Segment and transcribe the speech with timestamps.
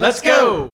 [0.00, 0.70] Let's go.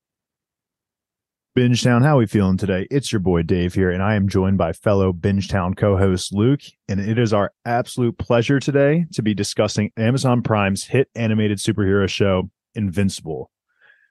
[1.57, 2.87] Bingetown, how are we feeling today?
[2.91, 7.01] It's your boy Dave here, and I am joined by fellow Bingetown co-host Luke, and
[7.01, 12.51] it is our absolute pleasure today to be discussing Amazon Prime's hit animated superhero show,
[12.75, 13.51] Invincible.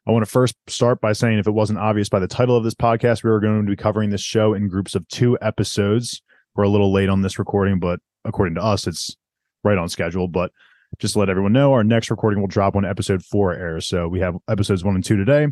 [0.07, 2.64] I want to first start by saying, if it wasn't obvious by the title of
[2.64, 6.23] this podcast, we were going to be covering this show in groups of two episodes.
[6.55, 9.16] We're a little late on this recording, but according to us, it's
[9.64, 10.27] right on schedule.
[10.27, 10.52] But
[11.00, 13.88] just to let everyone know, our next recording will drop when episode four airs.
[13.88, 15.48] So we have episodes one and two today,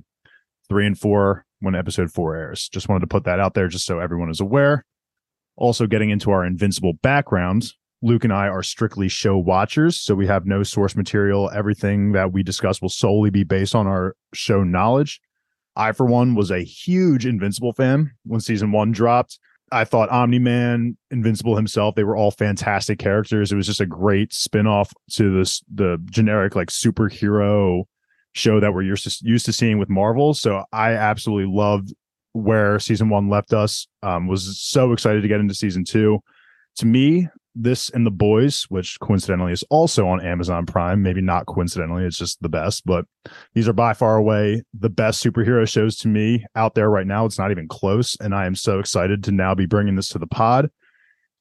[0.69, 2.69] three and four when episode four airs.
[2.69, 4.85] Just wanted to put that out there just so everyone is aware.
[5.57, 10.25] Also, getting into our invincible backgrounds, Luke and I are strictly show watchers, so we
[10.25, 11.51] have no source material.
[11.53, 15.21] Everything that we discuss will solely be based on our show knowledge.
[15.75, 19.37] I, for one, was a huge Invincible fan when season one dropped.
[19.71, 23.51] I thought Omni Man, Invincible himself, they were all fantastic characters.
[23.51, 27.83] It was just a great spin-off to this the generic like superhero
[28.33, 30.33] show that we're used to used to seeing with Marvel.
[30.33, 31.93] So I absolutely loved
[32.33, 33.87] where season one left us.
[34.03, 36.19] Um, was so excited to get into season two.
[36.77, 41.45] To me, this and the boys, which coincidentally is also on Amazon Prime, maybe not
[41.45, 43.05] coincidentally, it's just the best, but
[43.53, 47.25] these are by far away the best superhero shows to me out there right now.
[47.25, 48.15] It's not even close.
[48.19, 50.69] And I am so excited to now be bringing this to the pod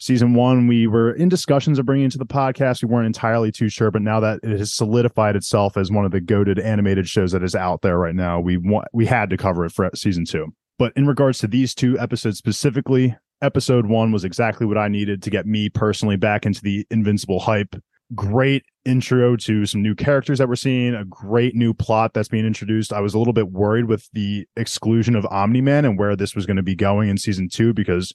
[0.01, 3.53] season one we were in discussions of bringing it to the podcast we weren't entirely
[3.53, 7.07] too sure but now that it has solidified itself as one of the goaded animated
[7.07, 9.91] shows that is out there right now we want we had to cover it for
[9.95, 10.47] season two
[10.79, 15.23] but in regards to these two episodes specifically episode one was exactly what i needed
[15.23, 17.75] to get me personally back into the invincible hype
[18.15, 22.47] great intro to some new characters that we're seeing a great new plot that's being
[22.47, 26.35] introduced i was a little bit worried with the exclusion of omni-man and where this
[26.35, 28.13] was going to be going in season two because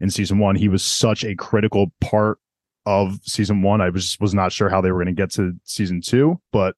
[0.00, 0.56] in season one.
[0.56, 2.38] He was such a critical part
[2.86, 3.80] of season one.
[3.80, 6.76] I was was not sure how they were going to get to season two, but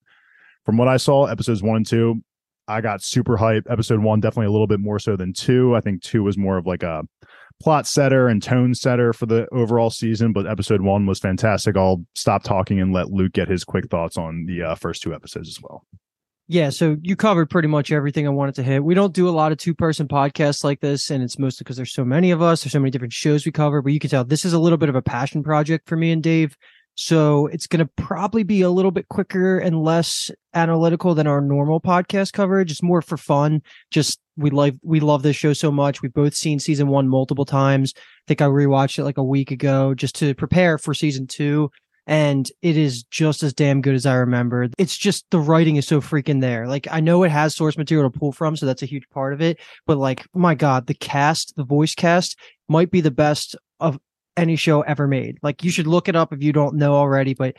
[0.64, 2.22] from what I saw, episodes one and two,
[2.68, 3.66] I got super hype.
[3.68, 5.74] Episode one definitely a little bit more so than two.
[5.74, 7.04] I think two was more of like a
[7.60, 11.76] plot setter and tone setter for the overall season, but episode one was fantastic.
[11.76, 15.14] I'll stop talking and let Luke get his quick thoughts on the uh, first two
[15.14, 15.84] episodes as well.
[16.48, 18.84] Yeah, so you covered pretty much everything I wanted to hit.
[18.84, 21.76] We don't do a lot of two person podcasts like this, and it's mostly because
[21.76, 24.10] there's so many of us, there's so many different shows we cover, but you can
[24.10, 26.56] tell this is a little bit of a passion project for me and Dave.
[26.96, 31.40] So it's going to probably be a little bit quicker and less analytical than our
[31.40, 32.70] normal podcast coverage.
[32.70, 33.62] It's more for fun.
[33.90, 36.02] Just we love we love this show so much.
[36.02, 37.92] We've both seen season one multiple times.
[37.96, 41.70] I think I rewatched it like a week ago just to prepare for season two
[42.06, 44.68] and it is just as damn good as I remember.
[44.78, 46.68] It's just the writing is so freaking there.
[46.68, 49.32] Like I know it has source material to pull from, so that's a huge part
[49.32, 49.58] of it.
[49.86, 53.98] But like, my God, the cast, the voice cast might be the best of
[54.36, 55.38] any show ever made.
[55.42, 57.56] Like you should look it up if you don't know already, but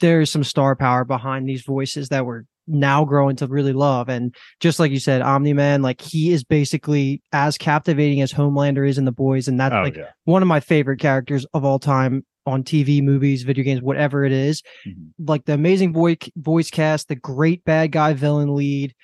[0.00, 4.08] there's some star power behind these voices that we're now growing to really love.
[4.08, 8.88] And just like you said, Omni Man, like he is basically as captivating as Homelander
[8.88, 9.48] is in the boys.
[9.48, 10.10] And that's oh, like yeah.
[10.24, 14.32] one of my favorite characters of all time on TV, movies, video games, whatever it
[14.32, 14.62] is.
[14.86, 15.26] Mm-hmm.
[15.26, 18.94] Like the amazing voice voice cast, the great bad guy villain lead,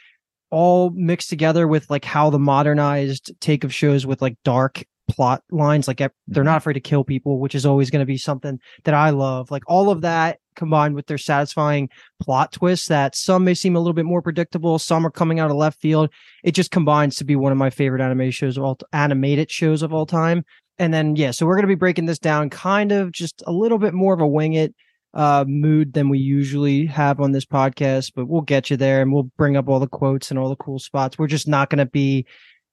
[0.50, 5.42] all mixed together with like how the modernized take of shows with like dark plot
[5.50, 6.10] lines like they're
[6.44, 6.56] not mm-hmm.
[6.56, 9.62] afraid to kill people which is always going to be something that i love like
[9.66, 11.88] all of that combined with their satisfying
[12.20, 15.50] plot twists that some may seem a little bit more predictable some are coming out
[15.50, 16.08] of left field
[16.44, 19.82] it just combines to be one of my favorite anime shows of all animated shows
[19.82, 20.44] of all time
[20.78, 23.52] and then yeah, so we're going to be breaking this down kind of just a
[23.52, 24.74] little bit more of a wing it
[25.14, 29.12] uh mood than we usually have on this podcast, but we'll get you there and
[29.12, 31.18] we'll bring up all the quotes and all the cool spots.
[31.18, 32.26] We're just not going to be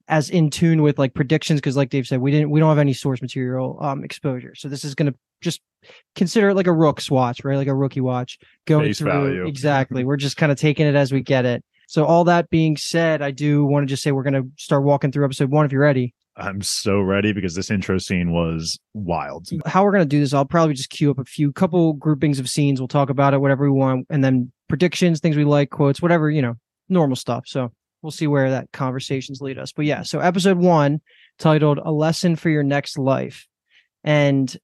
[0.09, 2.79] as in tune with like predictions because like Dave said, we didn't we don't have
[2.79, 4.55] any source material um exposure.
[4.55, 5.61] So this is going to just
[6.15, 7.55] consider it like a rook's watch, right?
[7.55, 9.45] Like a rookie watch going Face through value.
[9.45, 10.03] exactly.
[10.03, 11.63] We're just kind of taking it as we get it.
[11.87, 14.83] So all that being said, I do want to just say we're going to start
[14.83, 16.13] walking through episode 1 if you're ready.
[16.37, 19.47] I'm so ready because this intro scene was wild.
[19.65, 22.39] How we're going to do this, I'll probably just queue up a few couple groupings
[22.39, 22.79] of scenes.
[22.79, 26.29] We'll talk about it, whatever we want, and then predictions, things we like, quotes, whatever,
[26.29, 26.53] you know,
[26.89, 27.45] normal stuff.
[27.47, 27.71] So
[28.01, 29.71] we'll see where that conversations lead us.
[29.71, 31.01] But yeah, so episode one
[31.37, 33.47] titled A Lesson for Your Next Life.
[34.03, 34.55] And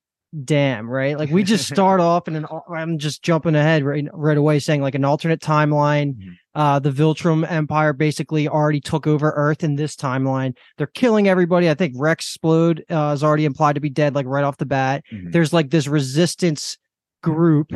[0.43, 1.17] damn, right?
[1.17, 4.95] Like we just start off and I'm just jumping ahead right, right away saying like
[4.95, 6.15] an alternate timeline.
[6.15, 6.31] Mm-hmm.
[6.53, 10.55] Uh, the Viltrum Empire basically already took over Earth in this timeline.
[10.77, 11.69] They're killing everybody.
[11.69, 14.65] I think Rex Splode uh, is already implied to be dead, like right off the
[14.65, 15.03] bat.
[15.11, 15.31] Mm-hmm.
[15.31, 16.77] There's like this resistance
[17.21, 17.71] group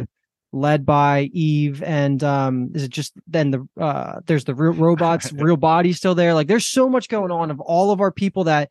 [0.51, 5.31] led by Eve and um is it just then the uh there's the real robots
[5.33, 8.43] real body still there like there's so much going on of all of our people
[8.43, 8.67] that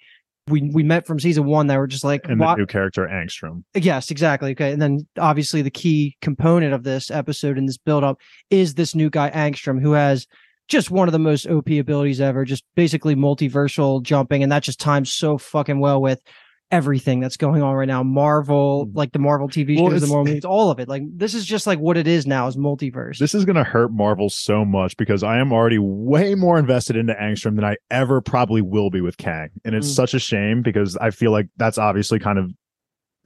[0.49, 3.63] we we met from season one that were just like and the new character Angstrom.
[3.75, 4.53] Yes, exactly.
[4.53, 8.19] Okay, and then obviously the key component of this episode and this build up
[8.51, 10.27] is this new guy Angstrom who has
[10.69, 12.45] just one of the most OP abilities ever.
[12.45, 16.23] Just basically multiversal jumping, and that just times so fucking well with
[16.71, 18.03] everything that's going on right now.
[18.03, 18.97] Marvel, Mm.
[18.97, 20.89] like the Marvel TV Well, shows, the Marvel movies, all of it.
[20.89, 23.19] Like this is just like what it is now is multiverse.
[23.19, 26.97] This is going to hurt Marvel so much because I am already way more invested
[26.97, 29.49] into Angstrom than I ever probably will be with Kang.
[29.65, 29.95] And it's Mm.
[29.95, 32.53] such a shame because I feel like that's obviously kind of,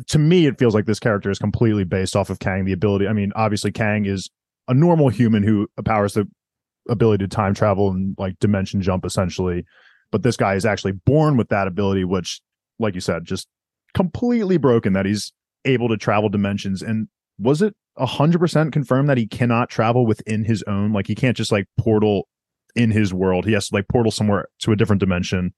[0.09, 2.65] to me, it feels like this character is completely based off of Kang.
[2.65, 4.31] The ability, I mean, obviously, Kang is
[4.69, 6.29] a normal human who powers the
[6.89, 9.65] ability to time travel and like dimension jump essentially.
[10.13, 12.41] But this guy is actually born with that ability, which,
[12.79, 13.49] like you said, just
[13.95, 15.33] completely broken that he's
[15.65, 16.83] able to travel dimensions.
[16.83, 17.09] And
[17.39, 20.93] was it a hundred percent confirmed that he cannot travel within his own?
[20.93, 22.29] Like he can't just like portal
[22.75, 23.45] in his world.
[23.47, 25.53] He has to like portal somewhere to a different dimension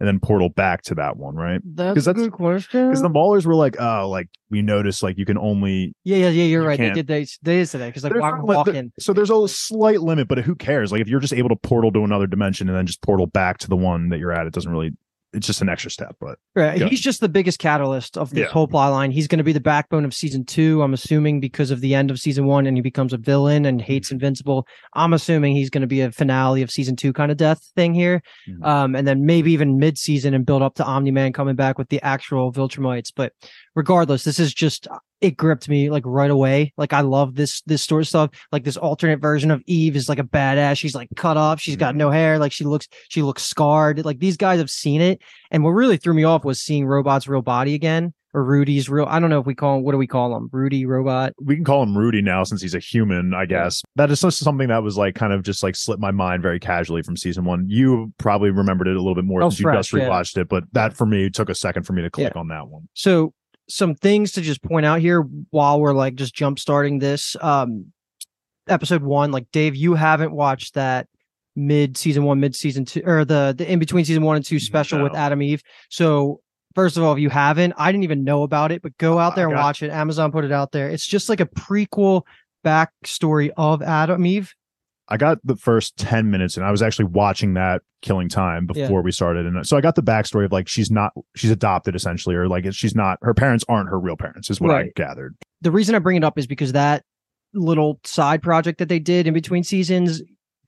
[0.00, 1.60] and then portal back to that one, right?
[1.74, 2.86] that's, 'cause a that's- good question.
[2.88, 6.28] Because the Maulers were like, oh, like we noticed like you can only yeah, yeah,
[6.28, 6.44] yeah.
[6.44, 6.78] You're you right.
[6.78, 7.06] They can't- did.
[7.08, 8.92] They they is today because like There's why not there- walking.
[9.00, 10.92] so there's a slight limit, but who cares?
[10.92, 13.58] Like if you're just able to portal to another dimension and then just portal back
[13.58, 14.92] to the one that you're at, it doesn't really.
[15.34, 16.80] It's just an extra step, but Right.
[16.88, 18.46] He's just the biggest catalyst of this Yeah.
[18.48, 19.10] whole plot line.
[19.10, 20.82] He's going to be the backbone of season two.
[20.82, 23.78] I'm assuming because of the end of season one and he becomes a villain and
[23.78, 23.86] Mm-hmm.
[23.86, 24.66] hates Invincible.
[24.94, 27.92] I'm assuming he's going to be a finale of season two kind of death thing
[27.92, 28.22] here.
[28.48, 28.64] Mhm.
[28.66, 31.76] Um, and then maybe even mid season and build up to Omni Man coming back
[31.78, 33.12] with the actual Viltrumites.
[33.14, 33.32] But
[33.74, 34.88] regardless, this is just
[35.20, 36.72] it gripped me like right away.
[36.76, 38.30] Like I love this this sort of stuff.
[38.52, 40.78] Like this alternate version of Eve is like a badass.
[40.78, 41.60] She's like cut off.
[41.60, 41.98] She's got Mhm.
[41.98, 42.38] no hair.
[42.38, 44.04] Like she looks she looks scarred.
[44.04, 45.20] Like these guys have seen it.
[45.50, 48.14] And what really threw me off was seeing Robot's real body again.
[48.34, 49.06] Or Rudy's real.
[49.08, 49.84] I don't know if we call him.
[49.84, 50.50] What do we call him?
[50.52, 51.32] Rudy Robot.
[51.42, 53.82] we can call him Rudy now since he's a human, I guess.
[53.96, 56.60] That is just something that was like kind of just like slipped my mind very
[56.60, 57.64] casually from season one.
[57.70, 60.08] You probably remembered it a little bit more Oh, since you fresh, just yeah.
[60.10, 62.68] rewatched it, but that for me took a second for me to click on that
[62.68, 62.86] one.
[62.92, 63.32] So
[63.68, 67.36] some things to just point out here while we're like just jump starting this.
[67.40, 67.92] Um,
[68.66, 71.08] episode one, like Dave, you haven't watched that
[71.56, 74.60] mid season one, mid season two, or the the in between season one and two
[74.60, 75.62] special with Atom Eve.
[75.90, 76.40] So
[76.74, 79.32] first of all, if you haven't, I didn't even know about it, but go out
[79.32, 79.90] I there and watch it.
[79.90, 80.88] Amazon put it out there.
[80.88, 82.22] It's just like a prequel
[82.64, 84.54] backstory of Atom Eve.
[85.10, 88.84] I got the first 10 minutes and I was actually watching that killing time Yeah.
[88.84, 89.46] before we started.
[89.46, 92.72] And so I got the backstory of like she's not she's adopted essentially, or like
[92.74, 95.34] she's not her parents aren't her real parents, is what I gathered.
[95.62, 97.04] the reason I bring it up is because that
[97.54, 100.20] little side project that they did in between seasons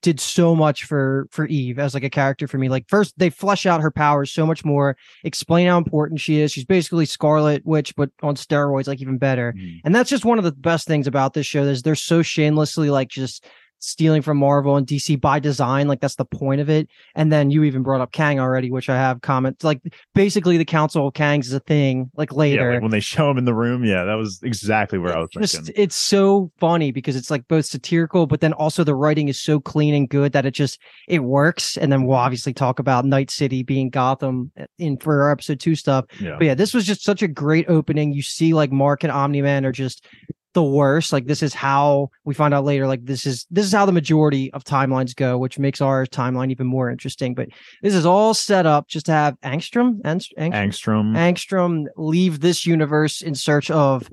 [0.03, 2.71] did so much for for Eve as like a character for me.
[2.71, 6.51] Like first they flesh out her powers so much more, explain how important she is.
[6.53, 9.53] She's basically Scarlet Witch, but on steroids, like even better.
[9.53, 9.67] Hmm.
[9.85, 12.89] And that's just one of the best things about this show is they're so shamelessly
[12.89, 13.45] like just
[13.81, 15.89] stealing from Marvel and DC by design.
[15.89, 16.89] Like that's the point of it.
[17.15, 19.81] And then you even brought up Kang already, which I have comments like
[20.15, 22.73] basically the Council of Kangs is a thing like Yeah, later.
[22.75, 25.29] like when they show him in the room, yeah, that was exactly where I was
[25.33, 25.75] just thinking.
[25.77, 29.59] it's so funny because it's like both satirical but then also the writing is so
[29.59, 30.79] clean and good that it just
[31.09, 35.23] it works and then we'll obviously talk about night city being gotham uh, in for
[35.23, 36.37] our episode two stuff Yeah.
[36.39, 39.65] but yeah this was just such a great opening you see like mark and omni-man
[39.65, 40.07] are just
[40.53, 43.73] the worst like this is how we find out later like this is this is
[43.73, 47.49] how the majority of timelines go which makes our timeline even more interesting but
[47.83, 51.17] this is all set up just to have angstrom Angst- angstrom Angstrom.
[51.17, 54.09] Angstrom leave this universe in search of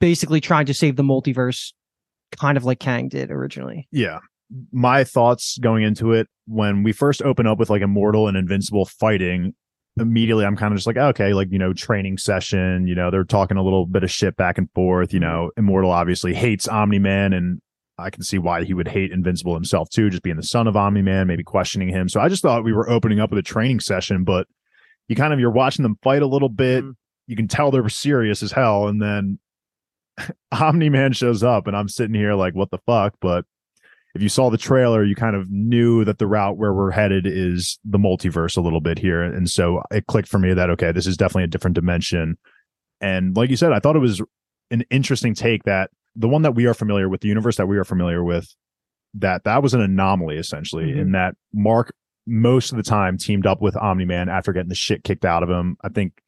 [0.00, 1.72] basically trying to save the multiverse,
[2.36, 3.86] kind of like Kang did originally.
[3.92, 4.18] yeah
[4.72, 8.84] my thoughts going into it when we first open up with like immortal and invincible
[8.84, 9.54] fighting
[9.98, 13.24] immediately i'm kind of just like okay like you know training session you know they're
[13.24, 17.32] talking a little bit of shit back and forth you know immortal obviously hates omni-man
[17.32, 17.60] and
[17.98, 20.76] i can see why he would hate invincible himself too just being the son of
[20.76, 22.08] omni-man maybe questioning him.
[22.08, 24.46] So i just thought we were opening up with a training session but
[25.08, 26.94] you kind of you're watching them fight a little bit Mhm.
[27.26, 29.38] you can tell they're serious as hell and then
[30.52, 33.14] omni-man shows up and i'm sitting here like what the fuck?
[33.20, 33.44] But
[34.14, 37.26] if you saw the trailer, you kind of knew that the route where we're headed
[37.26, 39.22] is the multiverse a little bit here.
[39.22, 42.36] And so it clicked for me that, okay, this is definitely a different dimension.
[43.00, 44.20] And like you said, I thought it was
[44.70, 47.78] an interesting take that the one that we are familiar with, the universe that we
[47.78, 48.52] are familiar with,
[49.14, 50.98] that that was an anomaly essentially, Mhm.
[51.00, 51.92] in that Mark
[52.26, 55.42] most of the time teamed up with Omni Man after getting the shit kicked out
[55.42, 55.76] of him.
[55.82, 56.20] I think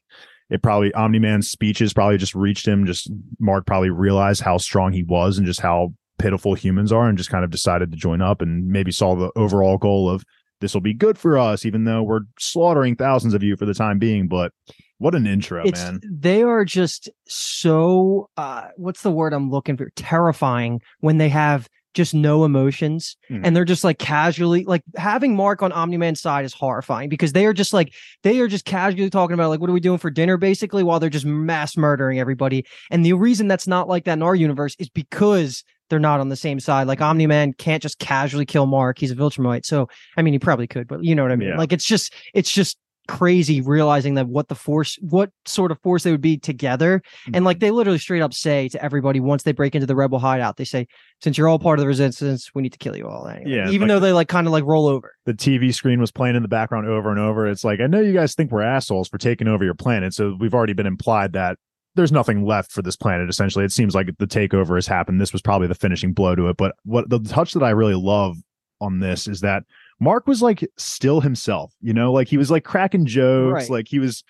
[0.51, 2.87] it probably Omni Man's speeches probably just reached him.
[2.87, 7.19] Just Mark probably realized how strong he was and just how pitiful humans are and
[7.19, 10.25] just kind of decided to join up and maybe saw the overall goal of
[10.61, 13.75] this will be good for us, even though we're slaughtering thousands of you for the
[13.75, 14.29] time being.
[14.29, 14.53] But
[14.99, 16.01] what an intro, it's man.
[16.09, 19.91] they are just so uh what's the word I'm looking for?
[19.97, 23.41] Terrifying when they have just no emotions Mhm.
[23.45, 27.45] and they're just like casually like having Mark on Omni-Man's side is horrifying because they
[27.45, 27.93] are just like
[28.23, 31.01] they are just casually talking about like what are we doing for dinner basically while
[31.01, 32.65] they're just mass murdering everybody.
[32.91, 36.31] And the reason that's not like that in our universe is because they're not on
[36.31, 36.87] the same side.
[36.87, 38.99] Like Omni Man can't just casually kill Mark.
[38.99, 39.67] He's a Viltrumite.
[39.67, 41.51] So I mean he probably could, but you know what I mean?
[41.51, 41.59] Yeah.
[41.59, 46.05] Like it's just it's just crazy realizing that what the force what sort of force
[46.05, 47.03] they would be together
[47.35, 47.67] and like mm-hmm.
[47.67, 50.65] they literally straight up say to everybody once they break into the rebel hideout they
[50.65, 50.87] say
[51.21, 53.51] since you're all part of the resistance we need to kill you all anyway.
[53.51, 56.11] Yeah, even like- though they like kind of like roll over the TV screen was
[56.11, 57.47] playing in the background over and over.
[57.47, 60.15] It's like, I know you guys think we're assholes for taking over your planet.
[60.15, 61.59] So we've already been implied that
[61.95, 63.29] there's nothing left for this planet.
[63.29, 65.21] Essentially, it seems like the takeover has happened.
[65.21, 66.57] This was probably the finishing blow to it.
[66.57, 68.37] But what the touch that I really love
[68.81, 69.65] on this is that
[70.01, 73.71] Mark was like still himself, you know, like he was like cracking jokes, Right.
[73.71, 74.25] like he was.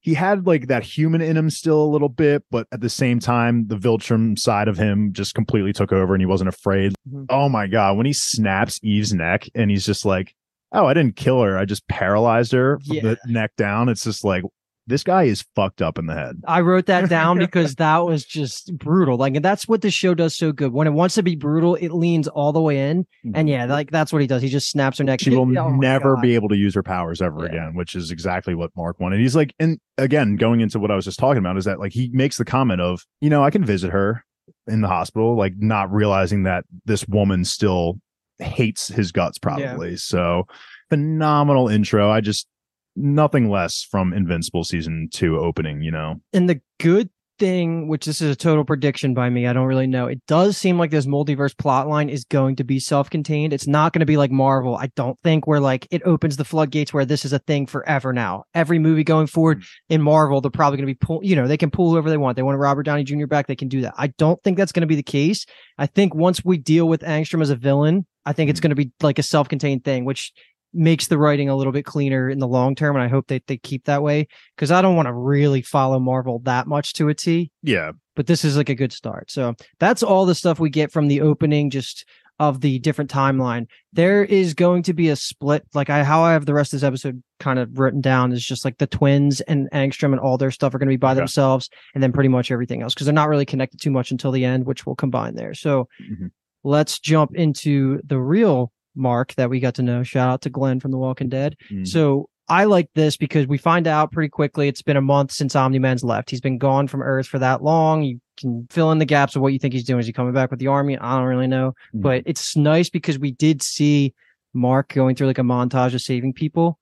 [0.00, 3.18] He had like that human in him still a little bit, but at the same
[3.18, 6.94] time, the Viltrum side of him just completely took over and he wasn't afraid.
[7.12, 7.26] Mhm.
[7.28, 7.96] Oh my God.
[7.96, 10.32] When he snaps Eve's neck and he's just like,
[10.70, 11.58] oh, I didn't kill her.
[11.58, 13.02] I just paralyzed her from Yeah.
[13.02, 13.88] the neck down.
[13.88, 14.44] It's just like,
[14.86, 16.36] this guy is fucked up in the head.
[16.46, 19.16] I wrote that down because that was just brutal.
[19.16, 20.72] Like, and that's what the show does so good.
[20.72, 23.06] When it wants to be brutal, it leans all the way in.
[23.34, 24.42] And yeah, like that's what he does.
[24.42, 25.20] He just snaps her neck.
[25.20, 26.22] she will Oh never God.
[26.22, 27.46] be able to use her powers ever Yeah.
[27.46, 29.20] again, which is exactly what Mark wanted.
[29.20, 31.92] He's like, and again, going into what I was just talking about is that like
[31.92, 34.24] he makes the comment of, you know, I can visit her
[34.68, 37.98] in the hospital, like not realizing that this woman still
[38.38, 39.96] hates his guts, probably.
[39.96, 40.44] So
[40.90, 42.10] phenomenal intro.
[42.10, 42.46] I just
[42.96, 46.16] nothing less from Invincible season two opening, you know.
[46.32, 49.86] And the good thing, which this is a total prediction by me, I don't really
[49.86, 50.06] know.
[50.06, 53.52] It does seem like this multiverse plot line is going to be self-contained.
[53.52, 54.76] It's not going to be like Marvel.
[54.76, 58.12] I don't think where like it opens the floodgates where this is a thing forever
[58.12, 58.44] now.
[58.54, 59.94] Every movie going forward hmm.
[59.94, 62.16] in Marvel, they're probably going to be pull, you know, they can pull whoever they
[62.16, 62.36] want.
[62.36, 63.26] They want Robert Downey Jr.
[63.26, 63.94] back, they can do that.
[63.96, 65.46] I don't think that's going to be the case.
[65.78, 68.64] I think once we deal with Angstrom as a villain, I think it's hmm.
[68.64, 70.32] going to be like a self-contained thing, which
[70.76, 72.94] makes the writing a little bit cleaner in the long term.
[72.96, 75.98] And I hope that they keep that way because I don't want to really follow
[75.98, 77.50] Marvel that much to a T.
[77.62, 77.92] Yeah.
[78.14, 79.30] But this is like a good start.
[79.30, 82.04] So that's all the stuff we get from the opening, just
[82.38, 83.66] of the different timeline.
[83.94, 85.64] There is going to be a split.
[85.72, 88.44] Like I, how I have the rest of this episode kind of written down is
[88.44, 91.12] just like the twins and Angstrom and all their stuff are going to be by
[91.12, 91.20] Okay.
[91.20, 94.32] themselves, and then pretty much everything else because they're not really connected too much until
[94.32, 95.54] the end, which will combine there.
[95.54, 96.30] So Mhm.
[96.62, 100.02] let's jump into the real Mark that we got to know.
[100.02, 101.56] Shout out to Glenn from The Walking Dead.
[101.70, 101.86] Mm.
[101.86, 105.56] So I like this because we find out pretty quickly it's been a month since
[105.56, 106.30] Omni Man's left.
[106.30, 108.02] He's been gone from Earth for that long.
[108.02, 110.00] You can fill in the gaps of what you think he's doing.
[110.00, 110.96] Is he coming back with the army?
[110.98, 111.74] I don't really know.
[111.94, 112.02] Mhm.
[112.02, 114.14] But it's nice because we did see
[114.54, 116.78] Mark going through like a montage of saving people.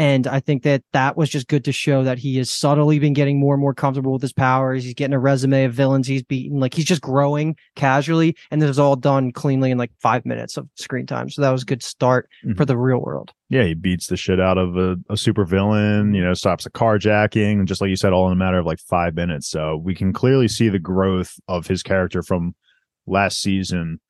[0.00, 3.12] And I think that that was just good to show that he has subtly been
[3.12, 4.82] getting more and more comfortable with his powers.
[4.82, 6.58] He's getting a resume of villains he's beaten.
[6.58, 8.34] Like he's just growing casually.
[8.50, 11.28] And this was all done cleanly in like five minutes of screen time.
[11.28, 12.56] So that was a good start Mhm.
[12.56, 13.32] for the real world.
[13.50, 16.70] yeah, he beats the shit out of a, a super villain, you know, stops a
[16.70, 19.50] carjacking, and just like you said, all in a matter of like five minutes.
[19.50, 22.54] So we can clearly see the growth of his character from
[23.06, 24.00] last season.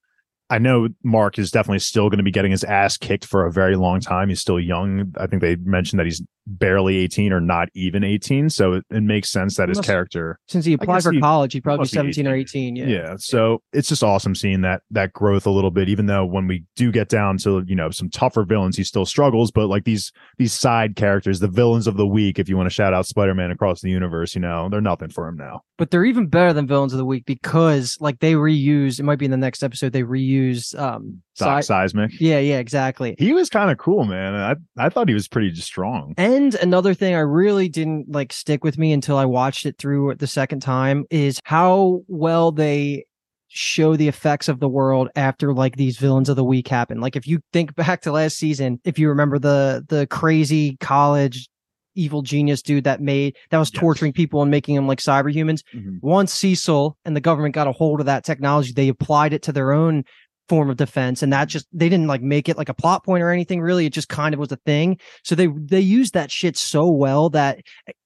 [0.50, 3.52] I know Mark is definitely still going to be getting his ass kicked for a
[3.52, 4.28] very long time.
[4.28, 5.14] He's still young.
[5.16, 8.51] I think they mentioned that he's barely 18 or not even 18.
[8.51, 11.53] So it, it makes sense that his Must- character Since he applied for he college,
[11.53, 12.77] he'd probably be must be 17 or 18.
[12.77, 12.77] 18.
[12.77, 12.87] Yeah.
[12.87, 13.15] yeah.
[13.19, 16.65] so it's just awesome seeing that that growth a little bit even though when we
[16.77, 20.11] do get down to you know some tougher villains he still struggles but like these
[20.39, 23.51] these side characters the villains of the week if you want to shout out spider-man
[23.51, 26.67] across the universe you know they're nothing for him now But they're even better than
[26.67, 29.93] villains of the week because like they reuse, it might be in the next episode,
[29.93, 33.15] they reuse um Doc si- seismic Yeah, yeah, exactly.
[33.19, 34.55] he was kind of cool man i
[34.85, 38.79] i thought he was pretty strong And another thing I really didn't like stick with
[38.79, 43.05] me until I watched it through the second time is how well they
[43.49, 47.01] show the effects of the world after like these villains of the week happen.
[47.01, 51.49] Like if you think back to last season, if you remember the the crazy college
[51.97, 53.81] evil genius dude that made that was Yes.
[53.81, 55.65] torturing people and making them like cyber humans.
[55.75, 55.97] Mm-hmm.
[56.01, 59.53] Once Cecil and the government got a hold of that technology, they applied it to
[59.53, 60.05] their own
[60.50, 63.23] form of defense and that just they didn't like make it like a plot point
[63.23, 64.99] or anything really it just kind of was a thing.
[65.25, 67.61] So they they used that shit so well that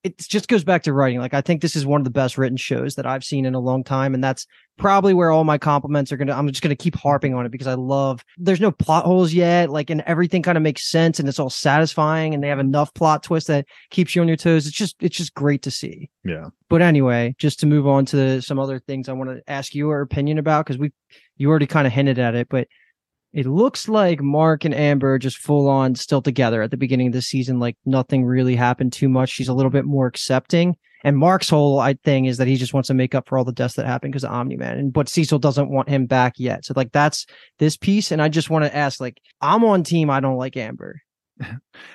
[0.04, 2.36] it just goes back to writing like i think this is one of the best
[2.36, 4.46] written shows that i've seen in a long time and that's
[4.76, 7.66] probably where all my compliments are gonna i'm just gonna keep harping on it because
[7.66, 11.26] i love there's no plot holes yet like and everything kind of makes sense and
[11.26, 14.66] it's all satisfying and they have enough plot twist that keeps you on your toes.
[14.66, 16.10] It's just it's just great to see.
[16.24, 16.48] Yeah.
[16.68, 20.00] But anyway, just to move on to some other things I want to ask your
[20.00, 20.92] opinion about because we
[21.36, 22.68] you already kind of hinted at it, but
[23.32, 27.12] it looks like Mark and Amber just full on still together at the beginning of
[27.12, 27.58] the season.
[27.58, 29.30] Like nothing really happened too much.
[29.30, 30.76] She's a little bit more accepting.
[31.02, 33.52] And Mark's whole thing is that he just wants to make up for all the
[33.52, 34.78] deaths that happened because of Omni Man.
[34.78, 36.64] And but Cecil doesn't want him back yet.
[36.64, 37.26] So like that's
[37.58, 38.12] this piece.
[38.12, 41.02] And I just want to ask, like, I'm on team I don't like Amber.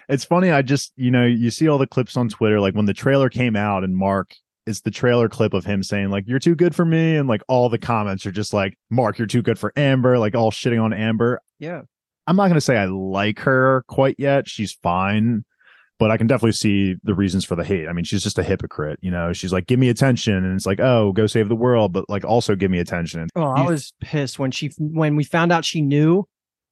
[0.09, 2.83] it's funny i just you know you see all the clips on twitter like when
[2.83, 4.35] the trailer came out and mark
[4.69, 7.41] it's the trailer clip of him saying like you're too good for me and like
[7.47, 10.81] all the comments are just like Mark you're too good for Amber like all shitting
[10.81, 11.41] on Amber.
[11.57, 11.81] Yeah.
[12.27, 14.47] I'm not going to say I like her quite yet.
[14.47, 15.43] She's fine,
[15.97, 17.87] but I can definitely see the reasons for the hate.
[17.87, 19.33] I mean, she's just a hypocrite, you know.
[19.33, 22.23] She's like, "Give me attention," and it's like, "Oh, go save the world," but like
[22.23, 23.21] also give me attention.
[23.21, 26.27] And Oh, I was pissed when she when we found out she knew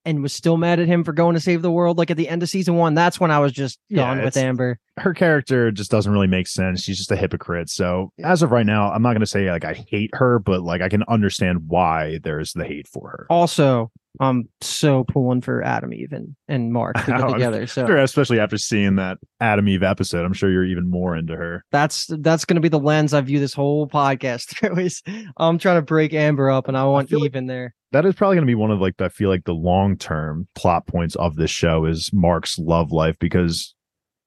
[0.08, 2.28] and was still mad at him for going to save the world like at the
[2.30, 2.96] end of season 1.
[2.96, 4.80] That's when I was just Yeah, done with Amber.
[4.98, 6.82] her character just doesn't really make sense.
[6.82, 7.70] She's just a hypocrite.
[7.70, 10.62] So as of right now, I'm not going to say like I hate her, but
[10.62, 13.28] like I can understand why there's the hate for her.
[13.30, 17.68] Also, I'm so pulling for Atom Eve and, and Mark to get oh, together.
[17.68, 21.36] So Sure, especially after seeing that Atom Eve episode, I'm sure you're even more into
[21.36, 21.64] her.
[21.72, 24.78] that's that's going to be the lens I view this whole podcast through.
[24.80, 25.02] Is
[25.38, 27.74] I'm trying to break Amber up, and I want like- Eve in there.
[27.94, 30.48] That is probably going to be one of like I feel like the long term
[30.56, 33.74] plot points of this show is Mark's love life because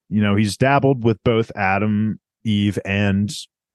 [0.09, 3.31] you know he's dabbled with both Atom, Eve, and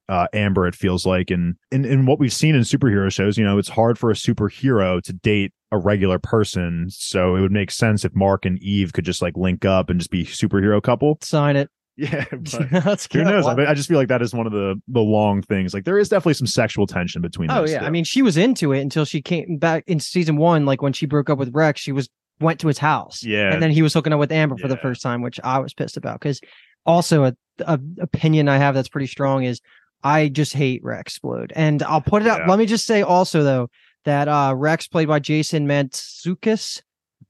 [0.10, 0.68] uh, Amber.
[0.68, 3.70] It feels like, and in in what we've seen in superhero shows, you know, it's
[3.70, 6.88] hard for a superhero to date a regular person.
[6.90, 10.00] So it would make sense if Mark and Eve could just like link up and
[10.00, 11.18] just be superhero couple.
[11.22, 11.70] Sign it.
[11.98, 13.48] Yeah, but Let's who knows?
[13.48, 15.74] I, mean, I just feel like that is one of the the long things.
[15.74, 17.50] Like there is definitely some sexual tension between.
[17.50, 17.86] Oh yeah.
[17.86, 20.66] I mean she was into it until she came back in season one.
[20.66, 22.10] Like when she broke up with Rex, she was
[22.42, 23.24] went to his house.
[23.24, 25.60] yeah, and then he was hooking up with Amber for the first time, which I
[25.60, 26.20] was pissed about.
[26.20, 26.42] Because
[26.86, 27.36] also a,
[27.66, 29.62] a opinion I have that's pretty strong is
[30.06, 32.42] I just hate Rex Splode, and I'll put it out.
[32.42, 32.46] Yeah.
[32.48, 33.70] Let me just say also though
[34.06, 36.82] that uh Rex played by Jason Mantzoukas.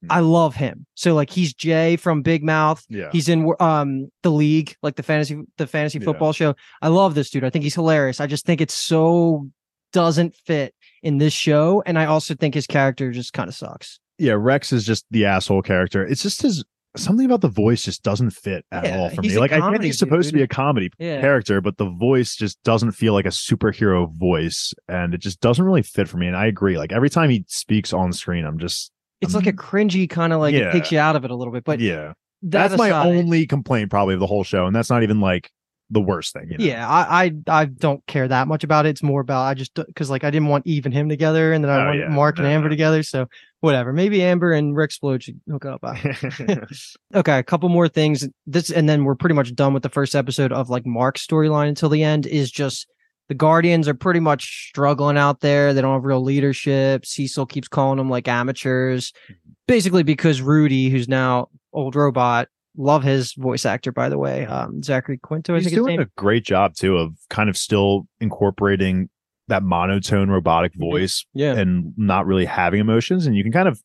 [0.03, 0.07] Mhm.
[0.09, 0.85] I love him.
[0.95, 2.83] So like he's Jay from Big Mouth.
[2.89, 3.09] yeah.
[3.11, 6.05] He's in um the league, like the fantasy the fantasy Yeah.
[6.05, 6.53] football show.
[6.81, 7.43] I love this dude.
[7.45, 8.19] I think he's hilarious.
[8.19, 9.47] I just think it's so
[9.93, 13.99] doesn't fit in this show, and I also think his character just kind of sucks.
[14.17, 16.05] yeah, Rex is just the asshole character.
[16.05, 16.63] It's just his
[16.95, 19.37] something about the voice just doesn't fit at Yeah, all for me.
[19.37, 21.21] Like I comedy he's supposed to be a comedy Yeah.
[21.21, 25.63] character, but the voice just doesn't feel like a superhero voice, and it just doesn't
[25.63, 26.27] really fit for me.
[26.27, 26.77] And I agree.
[26.77, 30.39] Like every time he speaks on screen, I'm just It's like a cringy kind of
[30.39, 31.63] like it takes you out of it a little bit.
[31.63, 32.13] But yeah.
[32.43, 35.51] that That's my only complaint probably of the whole show, and that's not even like
[35.91, 36.47] the worst thing.
[36.49, 36.65] You know?
[36.65, 37.31] Yeah, I, I
[37.61, 38.89] I don't care that much about it.
[38.89, 41.63] It's more about I just because like I didn't want Eve and him together, and
[41.63, 42.07] then I Oh, want yeah.
[42.07, 42.71] Mark and No, Amber no.
[42.71, 43.03] together.
[43.03, 43.27] So
[43.65, 43.91] whatever.
[43.91, 45.83] Maybe Amber and Rick Explode should hook up.
[47.13, 48.27] Okay, a couple more things.
[48.45, 51.69] This and then we're pretty much done with the first episode of like Mark's storyline
[51.69, 52.25] until the end.
[52.25, 52.87] Is just
[53.29, 55.73] the Guardians are pretty much struggling out there.
[55.73, 57.05] They don't have real leadership.
[57.05, 59.13] Cecil keeps calling them like amateurs,
[59.67, 62.49] basically because Rudy, who's now old robot.
[62.77, 64.45] Love his voice actor, by the way.
[64.45, 69.09] Um, Zachary Quinto, I He's doing a great job too of kind of still incorporating
[69.47, 70.79] that monotone robotic Mhm.
[70.91, 71.53] voice Yeah.
[71.55, 73.81] and not really having emotions and you can kind of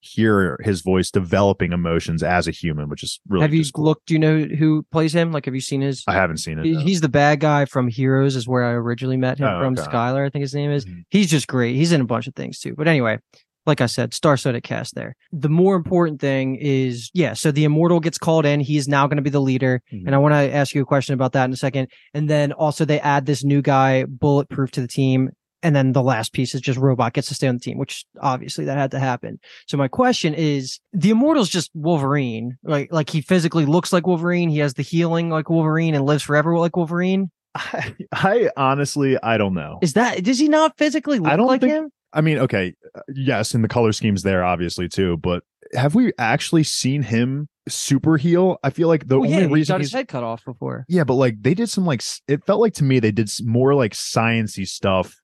[0.00, 3.84] hear his voice developing emotions as a human which is really have you cool.
[3.84, 4.06] looked?
[4.06, 5.30] Do you know who plays him?
[5.30, 6.02] Like, have you seen his?
[6.08, 6.80] i haven't seen it He- no.
[6.80, 9.74] He's the bad guy from Heroes, is where I originally met him Oh, from.
[9.74, 9.82] okay.
[9.92, 10.84] Sylar, I think his name is.
[10.86, 11.04] Mhm.
[11.10, 11.76] He's just great.
[11.76, 12.74] He's in a bunch of things too.
[12.76, 13.18] But anyway,
[13.66, 15.14] like I said, star-studded cast there.
[15.32, 17.34] The more important thing is, yeah.
[17.34, 18.60] So the immortal gets called in.
[18.60, 20.06] He's now going to be the leader, Mhm.
[20.06, 21.88] and I want to ask you a question about that in a second.
[22.14, 25.30] And then also they add this new guy, bulletproof, to the team.
[25.64, 28.04] And then the last piece is just robot gets to stay on the team, which
[28.20, 29.38] obviously that had to happen.
[29.68, 34.48] So my question is, the immortal's just Wolverine, like like he physically looks like Wolverine.
[34.48, 37.30] He has the healing like Wolverine and lives forever like Wolverine.
[37.54, 41.60] I, I honestly i don't know Is that does he not physically look don't like
[41.60, 41.90] think- him?
[42.14, 45.42] I mean okay uh, yes and the color scheme's there obviously too but
[45.74, 49.52] have we actually seen him super heal i feel like the Well, only yeah, he
[49.54, 50.84] reason got he's his head cut off before.
[50.88, 53.74] Yeah, but like they did some like it felt like to me they did more
[53.74, 55.16] like sciency stuff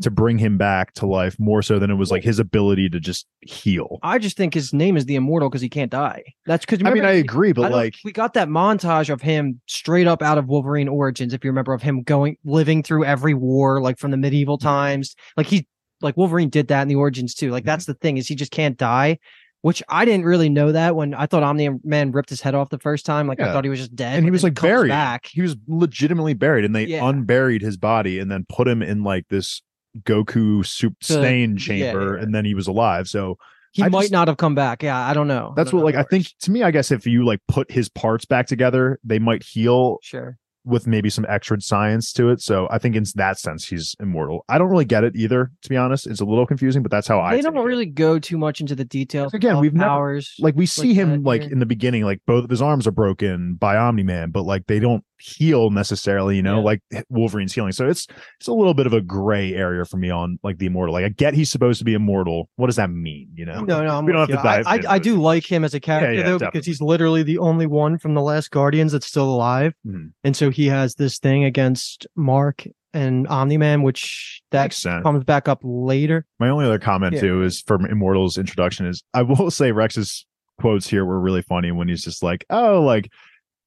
[0.00, 3.00] to bring him back to life more so than it was like his ability to
[3.00, 3.98] just heal.
[4.04, 6.22] I just think his name is the Immortal because he can't die.
[6.46, 9.60] That's because I mean, I agree, but don't- like we got that montage of him
[9.66, 13.34] straight up out of Wolverine Origins, if you remember, of him going living through every
[13.34, 15.16] war, like from the medieval times.
[15.36, 15.66] Like he,
[16.00, 17.50] like Wolverine did that in the Origins too.
[17.50, 17.92] Like that's Mm-hmm.
[17.92, 19.18] the thing is he just can't die.
[19.62, 22.68] Which I didn't really know that when I thought Omni Man ripped his head off
[22.70, 23.26] the first time.
[23.26, 24.88] Like I thought he was just dead, and he was like buried.
[24.90, 25.26] back.
[25.26, 27.04] He was legitimately buried, and they Yeah.
[27.08, 29.60] unburied his body and then put him in like this
[30.04, 32.22] Goku soup stain yeah, chamber, yeah.
[32.22, 33.08] and then he was alive.
[33.08, 33.36] So
[33.72, 34.82] He I might just- not have come back.
[34.84, 35.54] Yeah, I don't know.
[35.56, 36.62] that's don't what know like I think to me.
[36.62, 40.38] I guess if you like put his parts back together, they might heal Sure.
[40.68, 42.40] With maybe some extra science to it.
[42.40, 44.44] So I think in that sense, he's immortal.
[44.48, 46.06] I don't really get it either, to be honest.
[46.06, 47.34] It's a little confusing, but that's how I.
[47.36, 47.66] They don't take it.
[47.66, 49.34] really go too much into the details.
[49.34, 50.34] Again, we've never- powers.
[50.38, 51.52] like we see him like here.
[51.52, 54.66] in the beginning, like both of his arms are broken by Omni Man, but like
[54.66, 56.64] they don't heal necessarily, you know, Yeah.
[56.64, 57.72] like Wolverine's healing.
[57.72, 58.06] So it's
[58.38, 60.92] it's a little bit of a gray area for me on like the immortal.
[60.92, 62.48] Like I get he's supposed to be immortal.
[62.56, 63.28] What does that mean?
[63.34, 63.62] You know?
[63.64, 64.38] No, no, I'm We don't have to you.
[64.38, 66.50] I- dive I, into I, do like him as a character yeah, though, definitely.
[66.60, 70.12] because he's literally the only one from the last Guardians that's still alive, Mhm.
[70.22, 75.46] and so he has this thing against Mark and Omni Man, which that comes back
[75.46, 76.26] up later.
[76.40, 77.20] My only other comment Yeah.
[77.20, 80.26] too is from Immortal's introduction is I will say Rex's
[80.60, 83.08] quotes here were really funny when he's just like, "Oh, like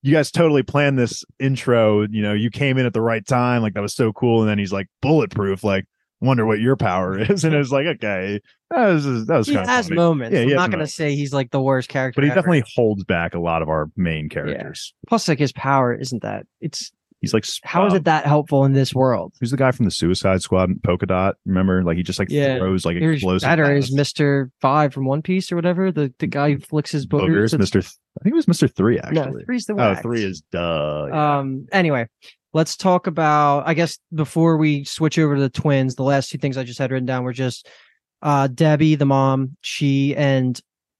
[0.01, 2.01] you guys totally planned this intro.
[2.09, 3.61] You know, you came in at the right time.
[3.61, 5.85] Like that was so cool." And then he's like, "Bulletproof." Like,
[6.21, 7.43] wonder what your power is.
[7.43, 9.95] And it was like, okay, that was that was He kind of has funny.
[9.97, 10.33] moments.
[10.33, 12.35] Yeah, I'm not going to say he's like the worst character, but he ever.
[12.39, 14.93] definitely holds back a lot of our main characters.
[15.07, 16.45] Plus, like his power isn't that.
[16.61, 19.31] It's He's like, how is it that helpful in this world?
[19.39, 20.71] Who's the guy from the Suicide Squad?
[20.81, 21.35] Polka Dot.
[21.45, 22.57] Remember, like he just like Yeah.
[22.57, 23.45] throws like Here's explosive.
[23.47, 23.93] better is.
[23.93, 25.91] Mister Five from One Piece or whatever.
[25.91, 27.51] The the guy who flicks his boogers.
[27.53, 27.77] Boogers, Mister.
[27.77, 29.33] I think it was Mister Three actually.
[29.33, 30.01] No, three's the oh, wax.
[30.01, 31.09] three is duh.
[31.11, 31.37] yeah.
[31.37, 31.67] Um.
[31.71, 32.07] Anyway,
[32.53, 33.67] let's talk about.
[33.67, 36.79] I guess before we switch over to the twins, the last two things I just
[36.79, 37.67] had written down were just
[38.21, 40.59] uh Debbie, the mom, she and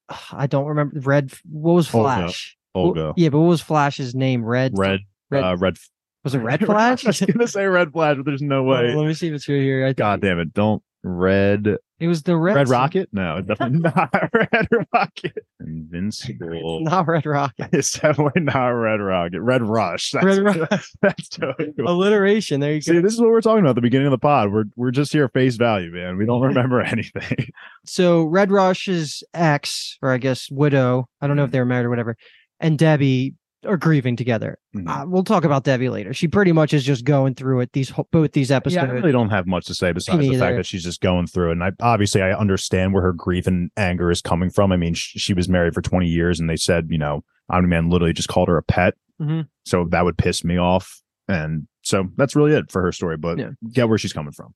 [0.10, 1.32] uh, I don't remember Red.
[1.50, 2.58] What was Flash?
[2.74, 3.02] Olga.
[3.02, 4.44] Well, yeah, but what was Flash's name?
[4.46, 4.78] Red.
[4.78, 5.02] Red.
[5.30, 5.76] Red- Uh, red.
[6.24, 7.04] Was it Red Flash?
[7.06, 8.94] I was gonna say red flash, but there's no way.
[8.94, 9.88] Oh, let me see if it's here.
[9.88, 10.54] I, God damn it!
[10.54, 11.78] Don't red.
[12.00, 12.56] It was the Red.
[12.56, 13.10] Red Rocket?
[13.12, 15.46] No, definitely not Red Rocket.
[15.60, 16.82] Invincible.
[16.82, 17.70] Not Red Rocket.
[17.72, 19.42] It's definitely not Red Rocket.
[19.42, 20.12] Red Rush.
[20.12, 20.92] That's, Red Rush.
[21.02, 21.90] That's totally cool.
[21.90, 22.60] Alliteration.
[22.60, 23.02] There you See, go.
[23.02, 24.52] this is what we're talking about at the beginning of the pod.
[24.52, 26.18] We're we're just here face value, man.
[26.18, 27.50] We don't remember anything.
[27.86, 31.54] So Red Rush's ex, or I guess widow, I don't know if mm.
[31.54, 32.18] they were married or whatever,
[32.60, 34.58] and Debbie are grieving together.
[34.76, 34.88] Mhm.
[34.88, 36.14] Uh, we'll talk about Debbie later.
[36.14, 37.74] She pretty much is just going through it.
[37.74, 38.84] These both these Yeah, episodes.
[38.84, 41.50] I really don't have much to say besides the fact that she's just going through
[41.50, 41.54] it.
[41.54, 44.72] And I obviously I understand where her grief and anger is coming from.
[44.72, 47.68] I mean, sh- she was married for 20 years and they said, you know, Omni
[47.68, 48.96] Man literally just called her a pet.
[49.22, 49.48] Mhm.
[49.66, 51.02] So that would piss me off.
[51.28, 53.52] And so that's really it for her story, but Yeah.
[53.72, 54.54] get where she's coming from.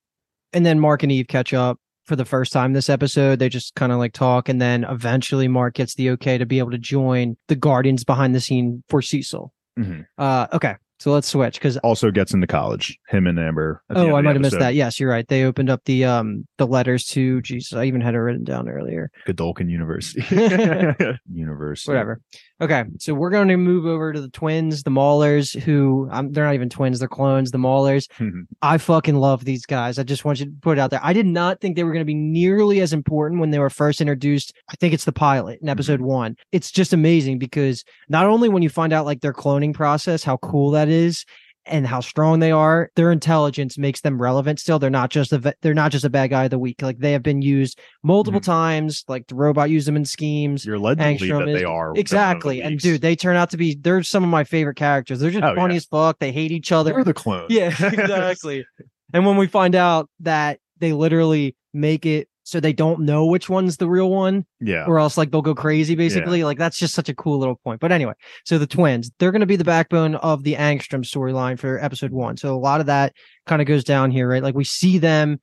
[0.54, 3.40] and then Mark and Eve catch up for the first time this episode.
[3.40, 6.60] They just kind of like talk, and then eventually Mark gets the okay to be
[6.60, 9.54] able to join the Guardians behind the scene for Cecil.
[9.78, 10.06] Mhm.
[10.18, 13.82] Uh, okay, so let's switch because Also gets into college, him and Amber.
[13.90, 14.76] at the end oh, I might have missed that.
[14.76, 15.28] Yes, you're right.
[15.28, 17.74] They opened up the um the letters to Jesus.
[17.74, 19.12] I even had it written down earlier.
[19.28, 20.24] Godolkin University.
[21.34, 21.92] University.
[21.92, 22.22] Whatever.
[22.62, 26.46] Okay, so we're going to move over to the twins, the Maulers, who um, they're
[26.46, 27.52] not even twins, they're clones.
[27.52, 28.08] The Maulers.
[28.62, 30.00] I fucking love these guys.
[30.00, 31.02] I just want you to put it out there.
[31.04, 33.70] I did not think they were going to be nearly as important when they were
[33.70, 34.54] first introduced.
[34.70, 36.38] I think it's the pilot in episode one.
[36.54, 40.38] It's just amazing because not only when you find out like their cloning process, how
[40.38, 41.26] cool that is,
[41.66, 44.60] and how strong they are, their intelligence makes them relevant.
[44.60, 46.82] Still, they're not just a they're not just a bad guy of the week.
[46.82, 48.52] Like they have been used multiple mm-hmm.
[48.52, 49.04] times.
[49.08, 50.66] Like the robot used them in schemes.
[50.66, 52.62] You're led to believe Angstrom that is- they are Exactly.
[52.62, 55.20] And dude, they turn out to be they're some of my favorite characters.
[55.20, 55.78] They're just Oh, funny yeah.
[55.78, 56.20] as fuck.
[56.20, 56.94] They hate each other.
[56.94, 57.48] they're the clones.
[57.50, 58.66] Yeah, exactly.
[59.14, 63.50] and when we find out that they literally make it so they don't know which
[63.50, 64.86] one's the real one, yeah.
[64.86, 66.44] or else like they'll go crazy, basically.
[66.44, 67.82] Like that's just such a cool little point.
[67.82, 68.14] But anyway,
[68.46, 72.12] so the twins, they're going to be the backbone of the Angstrom storyline for episode
[72.12, 72.38] one.
[72.38, 73.14] So a lot of that
[73.48, 74.44] kind of goes down here, right?
[74.44, 75.40] Like we see them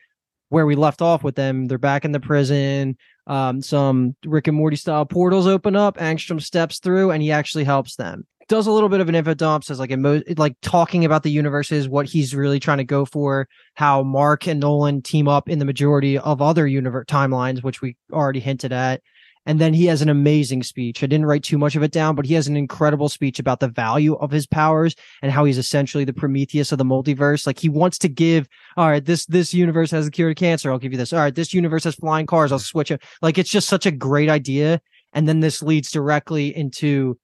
[0.48, 1.66] where we left off with them.
[1.66, 2.96] They're back in the prison.
[3.26, 5.96] Um, some Rick and Morty style portals open up.
[5.96, 8.26] Angstrom steps through and he actually helps them.
[8.52, 11.30] Does a little bit of an info dump, says like emo- like talking about the
[11.30, 15.58] universes, what he's really trying to go for, how Mark and Nolan team up in
[15.58, 19.00] the majority of other universe timelines, which we already hinted at.
[19.46, 21.02] And then he has an amazing speech.
[21.02, 23.60] I didn't write too much of it down, but he has an incredible speech about
[23.60, 27.46] the value of his powers and how he's essentially the Prometheus of the multiverse.
[27.46, 30.70] Like he wants to give, all right, this this universe has a cure to cancer.
[30.70, 31.14] I'll give you this.
[31.14, 32.52] All right, this universe has flying cars.
[32.52, 33.02] I'll switch it.
[33.22, 34.82] Like it's just such a great idea.
[35.14, 37.16] And then this leads directly into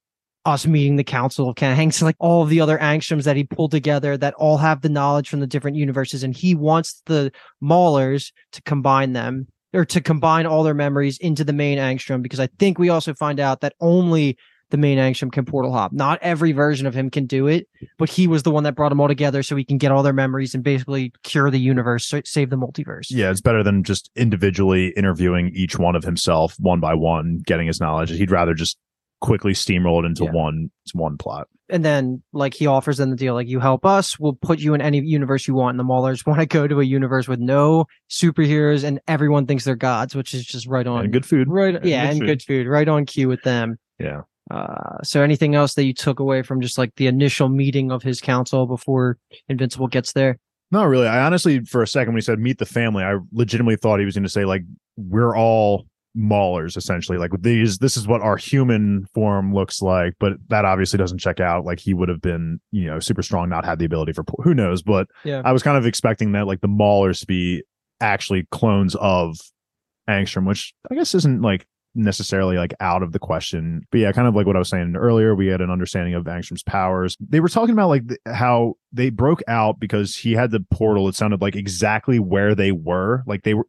[0.45, 3.71] us meeting the Council of Kangs, like all of the other angstroms that he pulled
[3.71, 6.23] together that all have the knowledge from the different universes.
[6.23, 11.45] And he wants the Maulers to combine them or to combine all their memories into
[11.45, 14.39] the main angstrom because I think we also find out that only
[14.71, 15.93] the main angstrom can portal hop.
[15.93, 18.91] Not every version of him can do it, but he was the one that brought
[18.91, 22.13] them all together so he can get all their memories and basically cure the universe,
[22.25, 23.07] save the multiverse.
[23.09, 27.67] Yeah, it's better than just individually interviewing each one of himself one by one, getting
[27.67, 28.11] his knowledge.
[28.11, 28.77] He'd rather just
[29.21, 30.31] quickly steamroll it into Yeah.
[30.33, 31.49] one one plot.
[31.69, 34.73] and then like he offers them the deal like you help us we'll put you
[34.75, 37.41] in any universe you want and the maulers want to go to a universe with
[37.41, 41.47] no superheroes and everyone thinks they're gods which is just right on And good food.
[41.49, 42.27] right and yeah good and food.
[42.27, 44.23] good food right on cue with them Yeah.
[44.51, 48.03] uh so anything else that you took away from just like the initial meeting of
[48.03, 50.39] his council before invincible gets there
[50.71, 51.07] Not really.
[51.07, 54.05] I honestly, for a second, when he said meet the family, I legitimately thought he
[54.05, 54.63] was going to say like
[54.97, 55.87] we're all
[56.19, 57.17] maulers essentially.
[57.19, 60.15] Like these, this is what our human form looks like.
[60.19, 61.65] But that obviously doesn't check out.
[61.65, 64.55] Like he would have been, you know, super strong, not had the ability for who
[64.55, 64.83] knows.
[64.83, 65.43] But Yeah.
[65.45, 67.63] I was kind of expecting that like the maulers to be
[68.01, 69.37] actually clones of
[70.09, 73.83] Angstrom, which I guess isn't like necessarily like out of the question.
[73.91, 76.25] But yeah, kind of like what I was saying earlier, we had an understanding of
[76.25, 77.17] Angstrom's powers.
[77.21, 81.09] They were talking about like th- how they broke out because he had the portal.
[81.09, 83.23] It sounded like exactly where they were.
[83.27, 83.67] Like they were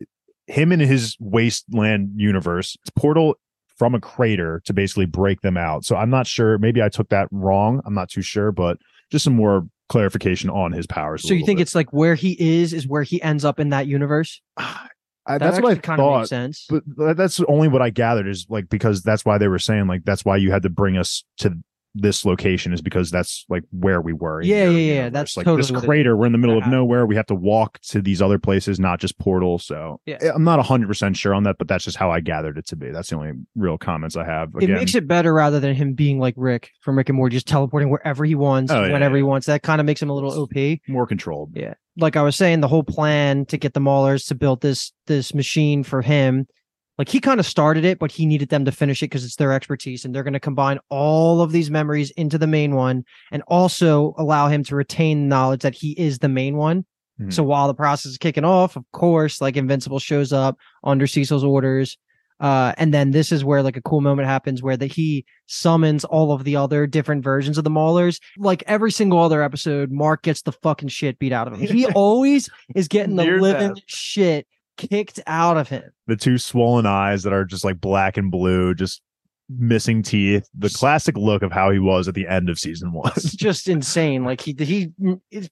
[0.49, 2.75] him in his wasteland universe.
[2.81, 3.35] It's portal
[3.77, 5.85] from a crater to basically break them out.
[5.85, 6.57] So I'm not sure.
[6.57, 7.81] Maybe I took that wrong.
[7.85, 8.77] I'm not too sure, but
[9.09, 11.27] just some more clarification on his powers.
[11.27, 11.63] So you think bit.
[11.63, 14.41] it's like where he is is where he ends up in that universe?
[14.57, 16.65] I, That that's what I kind of makes sense.
[16.67, 19.85] but uh, that's only what I gathered is like because that's why they were saying
[19.85, 21.55] like that's why you had to bring us to
[21.95, 24.41] this location is because that's like where we were.
[24.41, 25.13] Yeah, yeah, yeah, universe.
[25.13, 26.15] that's like totally this crater.
[26.15, 27.06] We're in the middle of nowhere.
[27.06, 29.65] We have to walk to these other places, not just portals.
[29.65, 30.17] So Yeah.
[30.34, 32.75] I'm not hundred percent sure on that, but that's just how I gathered it to
[32.75, 32.91] be.
[32.91, 34.49] That's the only real comments I have.
[34.62, 37.47] it makes it better rather than him being like Rick from Rick and Morty, just
[37.47, 39.47] teleporting wherever he wants, Oh, yeah, whenever he wants.
[39.47, 40.80] That kind of makes him a little OP.
[40.88, 41.52] more controlled.
[41.56, 41.73] Yeah.
[41.97, 45.34] Like I was saying, the whole plan to get the Maulers to build this this
[45.34, 46.47] machine for him,
[46.99, 49.38] like he kind of started it, but he needed them to finish it because it's
[49.38, 53.05] their expertise, and they're going to combine all of these memories into the main one,
[53.31, 56.85] and also allow him to retain knowledge that he is the main one.
[57.21, 57.31] Mhm.
[57.31, 61.43] So while the process is kicking off, of course, like Invincible shows up under Cecil's
[61.43, 61.97] orders.
[62.41, 66.05] Uh, and then this is where like a cool moment happens where that he summons
[66.05, 68.19] all of the other different versions of the Maulers.
[68.38, 71.67] Like every single other episode, Mark gets the fucking shit beat out of him.
[71.67, 73.83] He always is getting the living death.
[73.88, 74.47] shit
[74.88, 75.84] kicked out of him.
[76.08, 79.02] the two swollen eyes that are just like black and blue, just
[79.50, 80.48] missing teeth.
[80.58, 83.12] The classic look of how he was at the end of season one.
[83.15, 84.24] It's just insane.
[84.24, 84.92] Like he he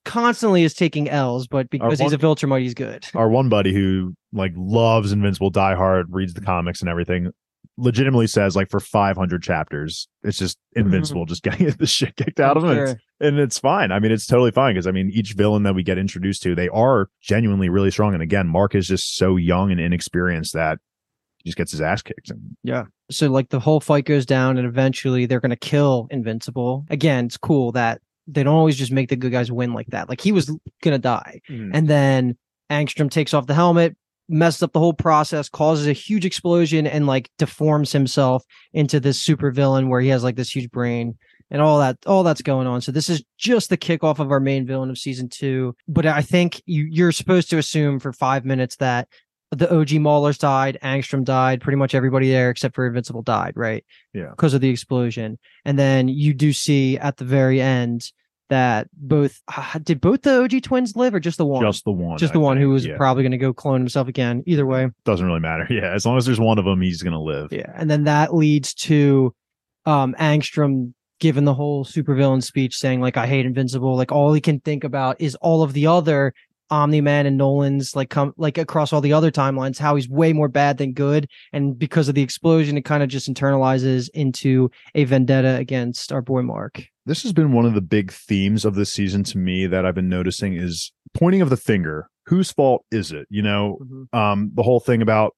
[0.06, 3.06] constantly is taking L's, but because he's a Viltrumite, he's good.
[3.16, 7.32] Our one buddy who like loves Invincible, Die Hard, reads the comics and everything,
[7.78, 10.86] legitimately says like for 500 chapters, it's just mm-hmm.
[10.86, 12.76] Invincible just getting the shit kicked out of him.
[12.76, 13.00] Sure.
[13.20, 13.92] And it's fine.
[13.92, 16.56] I mean, it's totally fine because I mean, each villain that we get introduced to,
[16.56, 18.14] they are genuinely really strong.
[18.14, 20.80] And again, Mark is just so young and inexperienced that
[21.38, 22.30] he just gets his ass kicked.
[22.30, 22.56] And
[23.10, 27.26] so like the whole fight goes down and eventually they're going to kill invincible again
[27.26, 30.22] it's cool that they don't always just make the good guys win like that like
[30.22, 31.72] he was going to die mm-hmm.
[31.74, 32.38] and then
[32.70, 33.96] angstrom takes off the helmet
[34.30, 39.22] messes up the whole process causes a huge explosion and like deforms himself into this
[39.22, 41.18] super villain where he has like this huge brain
[41.50, 44.40] and all that all that's going on so this is just the kickoff of our
[44.40, 48.44] main villain of season two but i think you, you're supposed to assume for five
[48.44, 49.08] minutes that
[49.52, 53.86] the OG Maulers died, Angstrom died, pretty much everybody there except for Invincible died, right?
[54.14, 54.32] Yeah.
[54.32, 55.40] Because of the explosion.
[55.64, 58.12] And then you do see at the very end
[58.50, 61.62] that both uh, did both the OG twins live or just the one?
[61.62, 62.18] just the one.
[62.18, 62.98] Just I the one who was Yeah.
[62.98, 64.44] probably going to go clone himself again.
[64.46, 64.90] Either way.
[65.06, 65.68] doesn't really matter.
[65.70, 65.94] Yeah.
[65.94, 67.52] As long as there's one of them, he's going to live.
[67.52, 67.72] Yeah.
[67.76, 69.34] And then that leads to
[69.86, 73.96] um Angstrom giving the whole supervillain speech saying like I hate Invincible.
[73.96, 76.34] Like all he can think about is all of the other
[76.70, 80.34] Omni Man and Nolan's like come like across all the other timelines, how he's way
[80.34, 81.28] more bad than good.
[81.54, 86.22] And because of the explosion, it kind of just internalizes into a vendetta against our
[86.22, 86.84] boy Mark.
[87.08, 89.96] This has been one of the big themes of this season to me that I've
[89.96, 92.10] been noticing is pointing of the finger.
[92.26, 93.28] Whose fault is it?
[93.30, 93.80] You know,
[94.12, 95.34] um, the whole thing about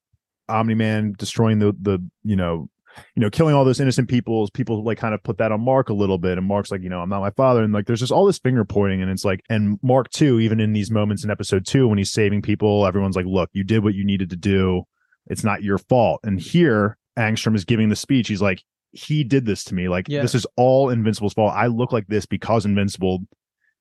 [0.50, 2.70] Omni Man destroying the the you know,
[3.16, 4.50] you know, killing all those innocent people.
[4.52, 6.90] People like kind of put that on Mark a little bit, and Mark's like, you
[6.90, 9.24] know, I'm not my father, and like there's just all this finger pointing, and it's
[9.24, 12.88] like, and Mark too, even in these moments in episode two when he's saving people,
[12.88, 14.84] everyone's like, look, you did what you needed to do.
[15.28, 16.22] It's not your fault.
[16.24, 18.28] And here, Angstrom is giving the speech.
[18.28, 19.88] He's like, he did this to me.
[19.90, 20.22] Like Yeah.
[20.22, 21.54] this is all Invincible's fault.
[21.56, 23.20] I look like this because Invincible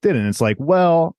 [0.03, 0.19] did it.
[0.19, 1.17] And it's like, well,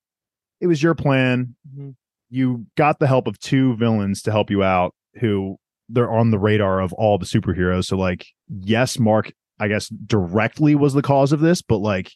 [0.61, 1.55] it was your plan.
[1.75, 1.95] Mhm.
[2.29, 5.57] You got the help of two villains to help you out who
[5.89, 7.85] they're on the radar of all the superheroes.
[7.85, 12.11] So like, yes, Mark, I guess directly was the cause of this, but like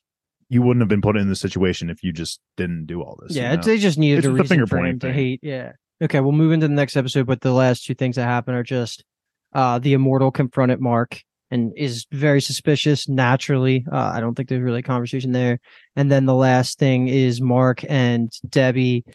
[0.49, 3.35] you wouldn't have been put in this situation if you just didn't do all this.
[3.35, 3.61] you Yeah, know?
[3.63, 5.13] they just needed It's a the reason finger for him pointing to thing.
[5.15, 5.39] hate.
[5.41, 5.71] Yeah.
[6.03, 8.61] Okay, we'll move into the next episode, but the last two things that happen are
[8.63, 9.03] just
[9.53, 11.21] uh the immortal confronted Mark
[11.53, 13.85] and is very suspicious naturally.
[13.91, 15.59] Uh, I don't think there's really a conversation there.
[15.95, 19.05] And then the last thing is Mark and Debbie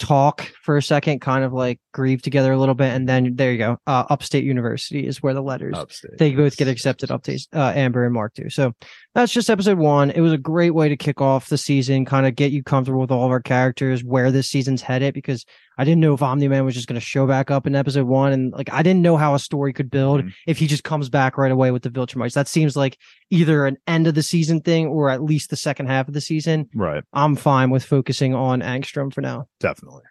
[0.00, 3.52] talk for a second, kind of like grieve together a little bit, and then there
[3.52, 3.76] you go.
[3.86, 6.18] Uh, Upstate University is where the letters Upstate.
[6.18, 8.50] they both get accepted Upstate uh, Amber and Mark too.
[8.50, 8.72] So
[9.14, 10.10] that's just episode one.
[10.10, 13.00] It was a great way to kick off the season, kind of get you comfortable
[13.00, 15.44] with all of our characters, where this season's headed, because
[15.80, 18.06] I didn't know if Omni Man was just going to show back up in episode
[18.06, 18.32] one.
[18.32, 20.32] And like, I didn't know how a story could build Mhm.
[20.46, 22.34] if he just comes back right away with the Viltrumites.
[22.34, 22.98] That seems like
[23.30, 26.20] either an end of the season thing or at least the second half of the
[26.20, 26.68] season.
[26.74, 27.02] Right.
[27.14, 29.46] I'm fine with focusing on Angstrom for now.
[29.58, 30.02] Definitely.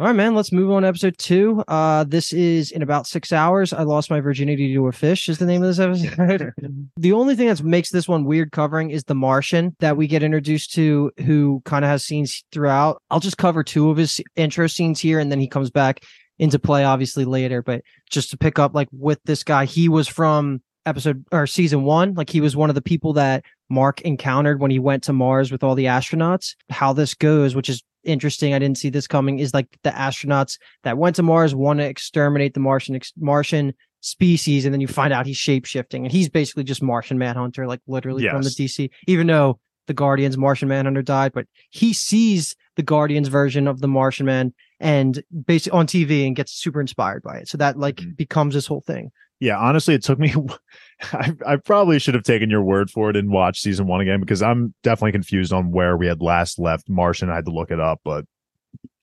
[0.00, 0.34] All right, man.
[0.34, 1.62] Let's move on to episode two.
[1.68, 3.74] Uh, this is in about six hours.
[3.74, 5.28] I lost my virginity to a fish.
[5.28, 6.54] Is the name of this episode?
[6.96, 10.22] the only thing that makes this one weird covering is the Martian that we get
[10.22, 13.02] introduced to, who kind of has scenes throughout.
[13.10, 16.02] I'll just cover two of his intro scenes here, and then he comes back
[16.38, 17.60] into play obviously later.
[17.60, 21.82] But just to pick up like with this guy, he was from episode or season
[21.82, 22.14] one.
[22.14, 25.52] Like he was one of the people that Mark encountered when he went to Mars
[25.52, 26.54] with all the astronauts.
[26.70, 28.54] How this goes, which is interesting.
[28.54, 29.38] I didn't see this coming.
[29.38, 33.72] Is like the astronauts that went to Mars want to exterminate the Martian ex- Martian
[34.00, 37.66] species, and then you find out he's shape shifting, and he's basically just Martian Manhunter,
[37.66, 38.90] like literally from the DC.
[39.06, 43.88] Even though the Guardians Martian Manhunter died, but he sees the Guardians version of the
[43.88, 47.48] Martian Man and basically on TV and gets super inspired by it.
[47.48, 48.16] So that like Mhm.
[48.16, 49.10] becomes this whole thing.
[49.40, 50.34] Yeah, honestly, it took me.
[51.12, 54.20] I, I probably should have taken your word for it and watched season one again
[54.20, 57.30] because I'm definitely confused on where we had last left Martian.
[57.30, 58.26] I had to look it up, but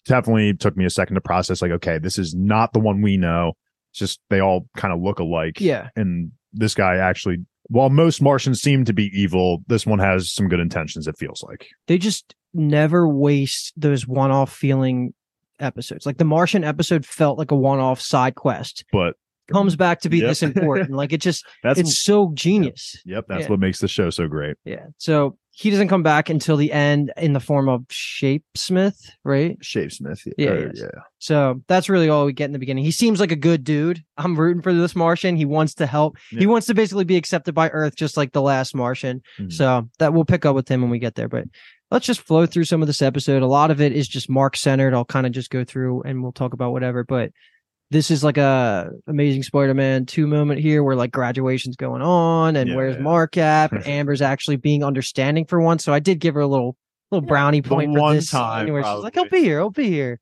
[0.06, 1.62] definitely took me a second to process.
[1.62, 3.54] Like, okay, this is not the one we know.
[3.91, 5.60] It's just they all kind of look alike.
[5.60, 5.89] Yeah.
[5.95, 10.47] and this guy actually, while most Martians seem to be evil, this one has some
[10.47, 11.08] good intentions.
[11.08, 11.67] It feels like.
[11.88, 15.13] they just never waste those one-off feeling
[15.60, 16.06] episodes.
[16.06, 18.86] Like the Martian episode felt like a one-off side quest.
[18.91, 19.15] But
[19.51, 20.27] Comes back to be Yep.
[20.29, 20.91] this important.
[20.91, 23.01] Like it just that's it's so genius.
[23.05, 23.25] yep.
[23.27, 23.49] That's yeah.
[23.49, 24.57] what makes the show so great.
[24.65, 24.88] Yeah.
[24.97, 29.60] So he doesn't come back until the end in the form of Shapesmith, right?
[29.62, 30.31] Shapesmith.
[30.38, 30.89] Yeah, or- yes.
[31.19, 32.83] So that's really all we get in the beginning.
[32.83, 34.03] He seems like a good dude.
[34.17, 35.36] I'm rooting for this Martian.
[35.36, 36.17] He wants to help.
[36.29, 39.21] He wants to basically be accepted by Earth, just like the last Martian.
[39.39, 39.51] Mhm.
[39.51, 41.27] So that we'll pick up with him when we get there.
[41.27, 41.45] But
[41.89, 43.41] let's just flow through some of this episode.
[43.41, 44.93] A lot of it is just Mark centered.
[44.93, 47.03] I'll kind of just go through and we'll talk about whatever.
[47.03, 47.31] But
[47.89, 52.69] this is like a Amazing Spider-Man two moment here where like graduation's going on and
[52.69, 53.02] Yeah, where's yeah.
[53.02, 53.71] Mark at?
[53.71, 55.84] But Amber's actually being understanding for once.
[55.84, 56.76] So I did give her a little
[57.12, 59.60] little brownie point for one this time, where she's like, "I'll be here.
[59.60, 60.19] I'll be here."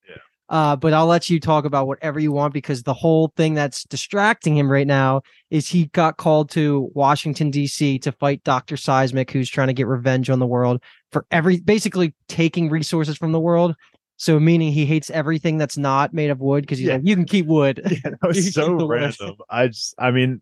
[0.47, 3.83] Uh, but I'll let you talk about whatever you want because the whole thing that's
[3.85, 7.97] distracting him right now is he got called to Washington D.C.
[7.99, 12.13] to fight Doctor Seismic, who's trying to get revenge on the world for every basically
[12.27, 13.75] taking resources from the world.
[14.17, 16.95] So meaning he hates everything that's not made of wood because he's Yeah.
[16.95, 17.81] like, you can keep wood.
[17.91, 19.35] yeah, that was so random.
[19.49, 20.41] I just, I mean,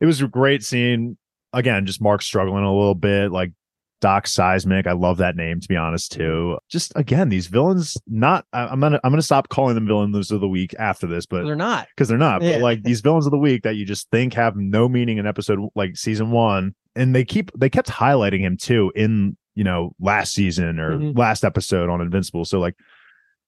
[0.00, 1.16] it was a great scene.
[1.52, 3.52] Again, just Mark struggling a little bit, like
[4.02, 4.86] Doc Seismic.
[4.86, 6.58] I love that name to be honest too.
[6.68, 7.96] Just again, these villains.
[8.06, 11.24] Not, I, I'm gonna, I'm gonna stop calling them villains of the week after this,
[11.24, 11.86] but They're not.
[11.94, 12.42] because they're not.
[12.42, 12.54] Yeah.
[12.54, 15.26] But like these villains of the week that you just think have no meaning in
[15.26, 19.94] episode like season one, and they keep they kept highlighting him too in you know
[19.98, 21.16] last season or Mhm.
[21.16, 22.44] last episode on Invincible.
[22.44, 22.74] So like,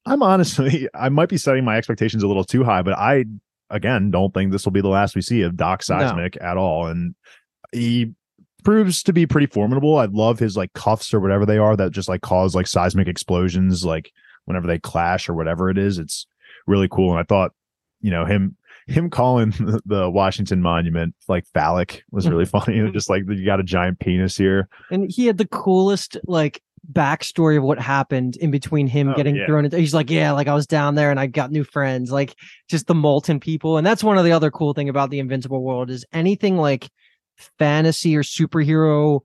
[0.08, 3.24] I'm honestly I might be setting my expectations a little too high, but I
[3.70, 5.98] again don't think this will be the last we see of Doc No.
[5.98, 7.14] Seismic at all, and
[7.72, 8.14] he
[8.64, 9.98] proves to be pretty formidable.
[9.98, 13.08] I love his like cuffs or whatever they are that just like cause like seismic
[13.08, 14.12] explosions like
[14.44, 15.98] whenever they clash or whatever it is.
[15.98, 16.26] It's
[16.66, 17.10] really cool.
[17.10, 17.52] And I thought,
[18.00, 19.50] you know, him him calling
[19.84, 22.90] the, Washington Monument like phallic was really funny.
[22.92, 24.68] Just like you got a giant penis here.
[24.90, 26.62] And he had the coolest like
[26.92, 29.46] backstory of what happened in between him Oh, getting yeah.
[29.46, 32.10] thrown into he's like, Yeah, like I was down there and I got new friends,
[32.10, 32.34] like
[32.68, 33.76] just the molten people.
[33.76, 36.88] And that's one of the other cool thing about the invincible world is anything like
[37.58, 39.20] fantasy or superhero,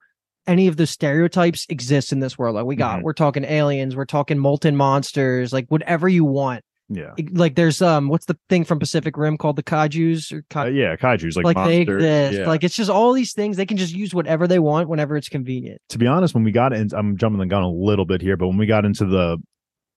[0.48, 2.56] any of the stereotypes exist in this world.
[2.56, 3.04] Like we got, Mhm.
[3.04, 6.64] we're talking aliens, we're talking molten monsters, like whatever you want.
[6.90, 7.12] Yeah.
[7.32, 10.96] Like there's um what's the thing from Pacific Rim called the kaijus or Uh, yeah,
[10.96, 12.40] kaiju's like, like, they exist.
[12.40, 12.48] Yeah.
[12.48, 15.30] Like it's just all these things they can just use whatever they want whenever it's
[15.30, 15.82] convenient.
[15.90, 18.38] to be honest, when we got in, I'm jumping the gun a little bit here,
[18.38, 19.38] but when we got into the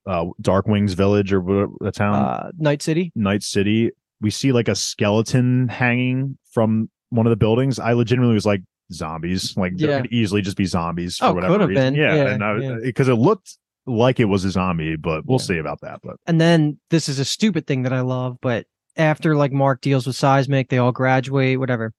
[0.07, 3.11] uh, Darkwing's Village or the town, uh Night City.
[3.17, 7.79] Night City, we see like a skeleton hanging from one of the buildings.
[7.81, 9.57] I legitimately was like zombies.
[9.57, 9.87] Like Yeah.
[9.89, 11.75] there could easily just be zombies for Oh, whatever reason.
[11.75, 11.95] been.
[11.95, 12.77] Yeah, I, yeah.
[12.83, 15.45] because it looked like it was a zombie, but we'll Yeah.
[15.45, 16.01] see about that.
[16.03, 19.81] But And then this is a stupid thing that I love, but after like Mark
[19.81, 21.93] deals with Seismic, they all graduate, whatever.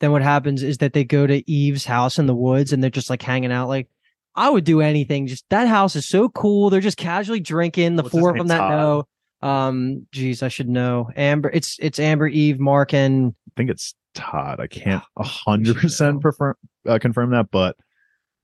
[0.00, 2.90] Then what happens is that they go to Eve's house in the woods and they're
[2.90, 3.68] just like hanging out.
[3.68, 3.88] Like
[4.34, 5.26] I would do anything.
[5.26, 6.70] Just that house is so cool.
[6.70, 7.96] They're just casually drinking.
[7.96, 8.70] The What's four of them that Todd?
[8.70, 9.04] know.
[9.40, 11.10] Um, geez, I should know.
[11.16, 14.58] Amber, it's it's Amber, Eve, Mark, and I think it's Todd.
[14.60, 16.54] I can't a hundred percent confirm
[16.86, 17.76] uh, confirm that, but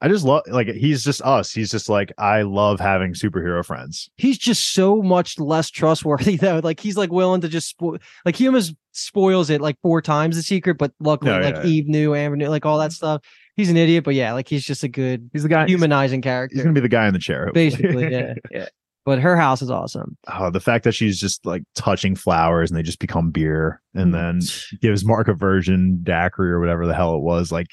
[0.04, 1.50] I just love like he's just us.
[1.50, 4.10] He's just like I love having superhero friends.
[4.18, 6.60] he's just so much less trustworthy though.
[6.62, 10.36] Like he's like willing to just spoil like he almost spoils it like four times
[10.36, 11.64] the secret, but luckily No, like yeah.
[11.64, 12.96] Eve knew, Amber knew, like all that mm-hmm.
[12.96, 13.22] stuff.
[13.56, 15.62] He's an idiot, but yeah, like he's just a good He's the guy.
[15.62, 16.58] He's, humanizing he's character.
[16.58, 17.46] gonna be the guy in the chair.
[17.46, 17.70] hopefully.
[17.70, 18.34] basically, yeah.
[18.50, 18.68] Yeah.
[19.07, 20.18] But her house is awesome.
[20.28, 24.12] oh, the fact that she's just like touching flowers and they just become beer and
[24.12, 24.12] mm.
[24.12, 27.50] then gives Mark a virgin daiquiri or whatever the hell it was.
[27.50, 27.68] Like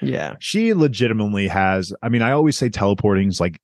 [0.00, 0.36] Yeah.
[0.40, 1.92] she legitimately has.
[2.02, 3.60] I mean, I always say teleporting's like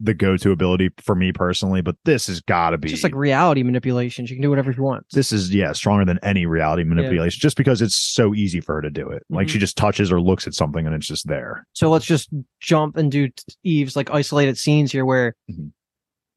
[0.00, 3.62] the go-to ability for me personally, but this has got to be Just like reality
[3.62, 4.26] manipulation.
[4.26, 5.14] She can do whatever she wants.
[5.14, 8.82] this is yeah stronger than any reality manipulation just because it's so easy for her
[8.82, 9.22] to do it.
[9.30, 9.50] Like Mhm.
[9.50, 11.64] she just touches or looks at something and it's just there.
[11.72, 13.28] So let's just jump and do
[13.62, 15.70] Eve's like isolated scenes here where Mhm.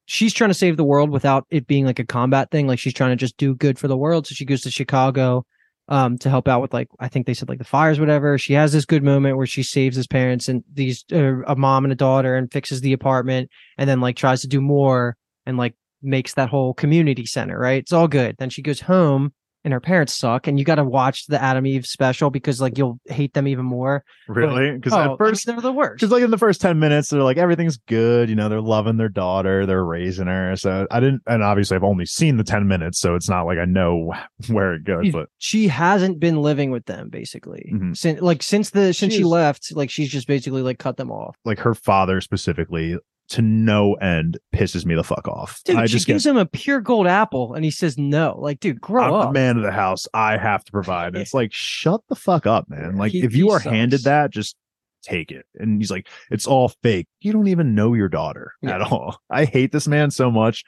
[0.06, 2.68] she's trying to save the world without it being like a combat thing.
[2.68, 4.28] Like she's trying to just do good for the world.
[4.28, 5.44] So she goes to Chicago
[5.88, 8.38] um to help out with like I think they said like the fires, whatever.
[8.38, 11.86] She has this good moment where she saves his parents and these uh, a mom
[11.86, 15.16] and a daughter and fixes the apartment and then like tries to do more
[15.46, 17.60] and like makes that whole community center.
[17.60, 18.36] Right, it's all good.
[18.40, 19.34] Then she goes home
[19.66, 22.78] and her parents suck and you got to watch the Atom Eve special because like
[22.78, 24.06] you'll hate them even more.
[24.30, 24.72] Really?
[24.72, 26.00] Because Oh, at I mean, first, they're the worst.
[26.00, 28.30] because like in the first 10 minutes, they're like, everything's good.
[28.30, 30.56] You know, they're loving their daughter, they're raising her.
[30.56, 33.00] So I didn't, and obviously I've only seen the 10 minutes.
[33.00, 34.14] So it's not like I know
[34.48, 37.98] where it goes, but she hasn't been living with them basically Mhm.
[37.98, 41.36] since like since the since she left like she's just basically like cut them off
[41.44, 42.96] like her father specifically
[43.30, 45.62] to no end pisses me the fuck off.
[45.66, 48.38] dude I she just get, gives him a pure gold apple and he says no
[48.40, 50.08] like dude grow I'm up the man of the house.
[50.14, 51.16] I have to provide.
[51.16, 52.98] It's like, shut the fuck up, man.
[52.98, 54.56] Like He- if you are handed that, just
[55.02, 55.46] take it.
[55.56, 57.08] And he's like, it's all fake.
[57.22, 59.18] You don't even know your daughter at all.
[59.30, 60.64] I hate this man so much.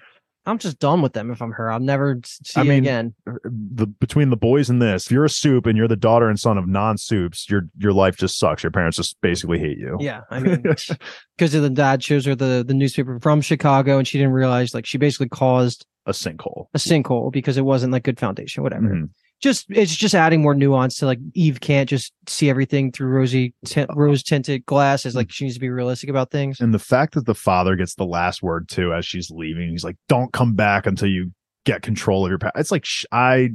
[0.47, 3.85] I'm just done with them if i'm her i'll never see I mean, again the
[3.85, 6.57] between the boys and this, if you're a soup and you're the daughter and son
[6.57, 8.63] of non-soups, your your life just sucks.
[8.63, 9.97] Your parents just basically hate you.
[9.99, 10.61] yeah i mean
[11.37, 14.85] because the dad shows her the the newspaper from chicago and she didn't realize like
[14.87, 16.67] she basically caused a sinkhole.
[16.73, 19.09] a sinkhole because it wasn't like good foundation whatever Mhm.
[19.41, 23.53] Just it's just adding more nuance to like Eve can't just see everything through rosy
[23.65, 25.15] tint, rose tinted glasses.
[25.15, 26.59] Like she needs to be realistic about things.
[26.59, 29.83] And the fact that the father gets the last word too as she's leaving, he's
[29.83, 31.31] like, "Don't come back until you
[31.65, 33.49] get control of your past." It's like sh- I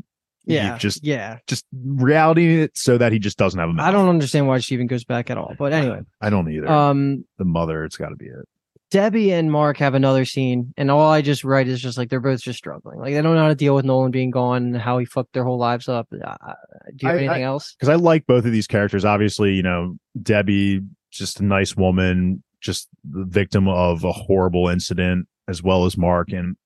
[0.45, 1.39] Yeah, just yeah.
[1.47, 3.87] just reality it so that he just doesn't have a mouth.
[3.87, 5.55] I don't understand why she even goes back at all.
[5.59, 6.69] But anyway, I don't either.
[6.69, 8.49] um, the mother, it's got to be it.
[8.93, 12.21] Debbie and Mark have another scene, and all I just write is just like they're
[12.21, 12.99] both just struggling.
[12.99, 15.33] Like they don't know how to deal with Nolan being gone and how he fucked
[15.33, 16.09] their whole lives up.
[16.13, 16.53] Uh,
[16.95, 17.75] do you have I- anything else?
[17.75, 19.07] because I like both of these characters.
[19.07, 25.27] Obviously, you know, Debbie, just a nice woman, just the victim of a horrible incident,
[25.49, 26.31] as well as Mark.
[26.31, 26.57] And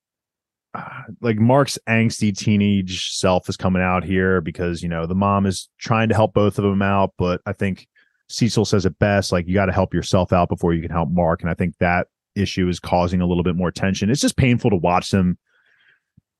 [0.74, 0.82] uh,
[1.20, 5.68] like Mark's angsty teenage self is coming out here because, you know, the mom is
[5.78, 7.14] trying to help both of them out.
[7.18, 7.86] But I think
[8.28, 11.08] Cecil says it best like, you got to help yourself out before you can help
[11.08, 11.40] Mark.
[11.42, 14.10] And I think that issue is causing a little bit more tension.
[14.10, 15.38] It's just painful to watch them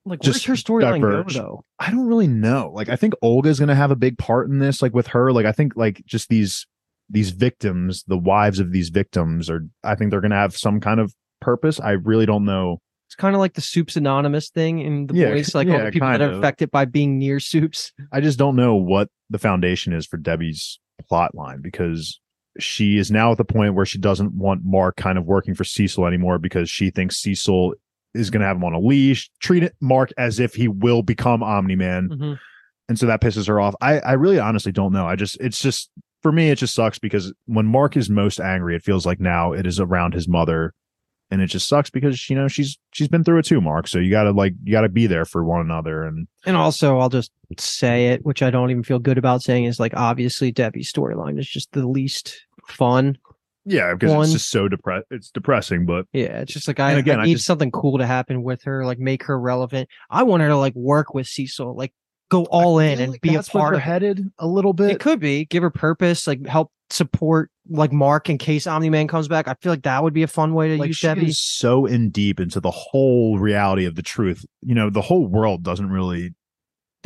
[0.05, 1.64] Like, just where's her storyline go though?
[1.78, 2.70] I don't really know.
[2.74, 5.32] Like I think Olga's going to have a big part in this like with her.
[5.32, 6.66] Like I think like just these
[7.09, 10.80] these victims, the wives of these victims are I think they're going to have some
[10.80, 11.80] kind of purpose.
[11.80, 12.80] I really don't know.
[13.09, 15.90] It's kind of like the Soups Anonymous thing in the Yeah, voice, like all the
[15.92, 16.38] people that are of.
[16.38, 17.92] affected by being near Soups.
[18.12, 22.20] I just don't know what the foundation is for Debbie's plot line because
[22.59, 25.64] she is now at the point where she doesn't want Mark kind of working for
[25.64, 27.74] Cecil anymore because she thinks Cecil
[28.14, 31.42] is going to have him on a leash, treat Mark as if he will become
[31.42, 32.09] Omni Man.
[32.09, 32.38] Mhm.
[32.88, 33.74] and so that pisses her off.
[33.80, 35.07] I I really honestly don't know.
[35.07, 35.90] I just it's just
[36.22, 39.52] for me it just sucks because when Mark is most angry, it feels like now
[39.52, 40.72] it is around his mother,
[41.30, 43.88] and it just sucks because you know she's she's been through it too, Mark.
[43.88, 47.09] So you gotta like you gotta be there for one another, and And also, I'll
[47.11, 50.90] just say it, which I don't even feel good about saying, is like obviously Debbie's
[50.92, 53.19] storyline is just the least fun.
[53.64, 55.07] yeah, because One- it's just so depressed.
[55.11, 57.99] It's depressing, but Yeah, it's just like I, again, I I need just- something cool
[57.99, 59.89] to happen with her, like make her relevant.
[60.11, 61.93] I want her to like work with Cecil, like
[62.29, 64.47] go all I in and like be a that's where part they're of headed a
[64.47, 64.91] little bit.
[64.91, 69.09] It could be give her purpose, like help support like Mark in case Omni Man
[69.09, 69.49] comes back.
[69.49, 71.27] I feel like that would be a fun way to like use she Debbie.
[71.27, 74.45] is so in deep into the whole reality of the truth.
[74.62, 76.35] You know, the whole world doesn't really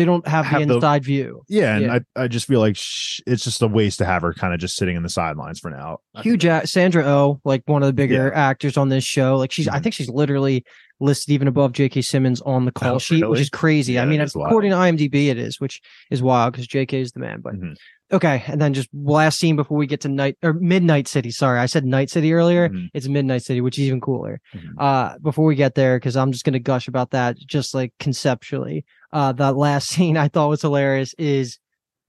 [0.01, 1.43] They don't have, have the the- inside view.
[1.49, 1.99] Yeah, and Yeah.
[2.17, 4.61] I, I just feel like sh- it's just a waste to have her kind of
[4.61, 5.99] just sitting in the sidelines for now.
[6.15, 9.37] I Huge a- Sandra Oh, like one of the bigger actors on this show.
[9.37, 9.83] Like she's, I Mhm.
[9.83, 10.65] think she's literally
[11.03, 12.03] listed even above J.K.
[12.03, 13.99] Simmons on the call Oh, sheet, which is crazy.
[13.99, 14.49] I mean, that is wild.
[14.49, 15.81] according to IMDb, it is, which
[16.11, 17.01] is wild because J.K.
[17.01, 17.41] is the man.
[17.43, 17.75] But Mhm.
[18.13, 21.31] okay, and then just last scene before we get to night or Midnight City.
[21.31, 22.69] Sorry, I said Night City earlier.
[22.69, 22.89] Mhm.
[22.93, 24.43] It's Midnight City, which is even cooler.
[24.55, 24.73] Mhm.
[24.79, 28.85] Uh, before we get there, because I'm just gonna gush about that, just like conceptually.
[29.13, 31.59] Uh, that last scene I thought was hilarious is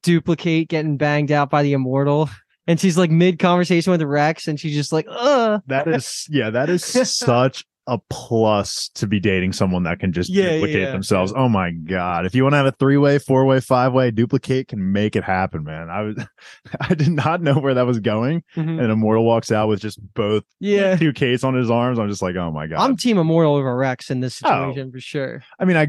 [0.03, 2.29] Dupli-Kate getting banged out by the immortal.
[2.67, 6.51] And she's like mid conversation with Rex, and she's just like, uh That is, yeah,
[6.51, 6.85] that is
[7.15, 10.91] such a plus to be dating someone that can just Yeah, duplicate yeah.
[10.91, 11.33] themselves.
[11.35, 12.25] Oh my god!
[12.25, 15.15] If you want to have a three way, four way, five way, Dupli-Kate can make
[15.15, 15.89] it happen, man.
[15.89, 16.15] I was,
[16.79, 20.43] I did not know where that was going, and Immortal walks out with just both
[20.59, 20.95] yeah.
[20.95, 21.97] two Kates on his arms.
[21.97, 22.79] I'm just like, oh my god.
[22.79, 24.67] I'm team immortal over Rex in this Oh.
[24.69, 25.43] situation for sure.
[25.59, 25.87] I mean, I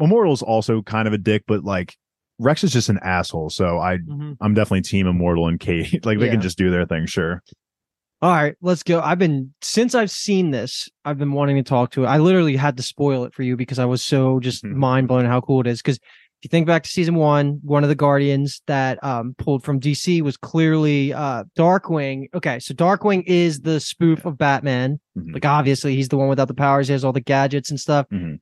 [0.00, 1.96] Immortal's also kind of a dick, but like
[2.38, 3.50] Rex is just an asshole.
[3.50, 4.36] So I, Mhm.
[4.40, 6.04] I'm definitely team Immortal and Kate.
[6.04, 7.42] like they can just do their thing, sure.
[8.22, 9.00] All right, let's go.
[9.00, 12.06] I've been since I've seen this, I've been wanting to talk to it.
[12.06, 14.74] I literally had to spoil it for you because I was so just Mhm.
[14.74, 15.80] mind blown how cool it is.
[15.80, 15.98] Because
[16.42, 19.78] If you think back to season one, one of the Guardians that um, pulled from
[19.78, 22.28] DC was clearly uh, Darkwing.
[22.32, 25.00] Okay, so Darkwing is the spoof of Batman.
[25.18, 25.34] Mhm.
[25.34, 26.88] Like obviously, he's the one without the powers.
[26.88, 28.06] He has all the gadgets and stuff.
[28.10, 28.38] Mhm.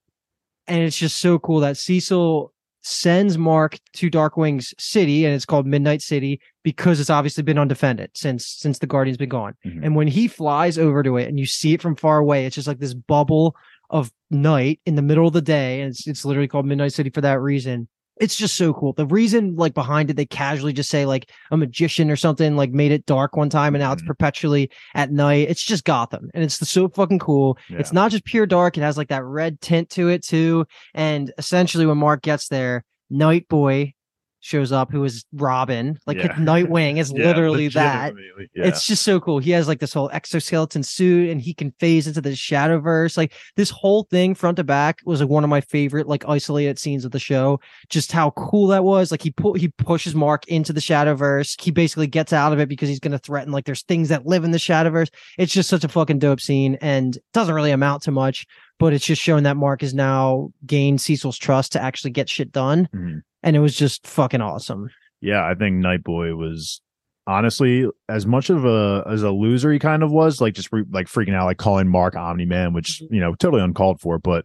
[0.68, 2.52] And it's just so cool that Cecil
[2.88, 8.10] sends Mark to Darkwing's city, and it's called Midnight City because it's obviously been undefended
[8.14, 9.54] since since the Guardian's been gone.
[9.66, 9.80] Mhm.
[9.84, 12.54] And when he flies over to it, and you see it from far away, it's
[12.54, 13.54] just like this bubble
[13.90, 17.10] of night in the middle of the day, and it's it's literally called Midnight City
[17.10, 17.88] for that reason.
[18.20, 18.92] It's just so cool.
[18.92, 22.70] The reason, like behind it, they casually just say like a magician or something, like
[22.70, 24.06] made it dark one time, and now it's Mhm.
[24.06, 25.48] perpetually at night.
[25.48, 27.58] It's just Gotham, and it's so fucking cool.
[27.68, 30.66] It's not just pure dark; it has like that red tint to it too.
[30.94, 33.94] And essentially, when Mark gets there, Night Boy
[34.40, 35.98] shows up, who is Robin.
[36.06, 36.28] Like Yeah.
[36.34, 38.14] Nightwing is Yeah, literally that.
[38.54, 38.66] Yeah.
[38.66, 39.38] It's just so cool.
[39.38, 43.16] He has like this whole exoskeleton suit and he can phase into the Shadowverse.
[43.16, 46.78] Like this whole thing front to back was like one of my favorite like isolated
[46.78, 47.60] scenes of the show.
[47.88, 49.10] Just how cool that was.
[49.10, 51.60] Like he pu- he pushes Mark into the Shadowverse.
[51.60, 54.26] He basically gets out of it because he's going to threaten like there's things that
[54.26, 55.08] live in the Shadowverse.
[55.38, 58.46] It's just such a fucking dope scene and doesn't really amount to much,
[58.78, 62.52] but it's just showing that Mark has now gained Cecil's trust to actually get shit
[62.52, 62.88] done.
[62.94, 63.22] Mhm.
[63.42, 64.90] And it was just fucking awesome.
[65.20, 66.80] yeah, I think Nightboy was
[67.26, 70.84] honestly as much of a as a loser he kind of was, like just re-
[70.90, 73.14] like freaking out, like calling Mark Omni Man, which Mm-hmm.
[73.14, 74.18] you know totally uncalled for.
[74.18, 74.44] But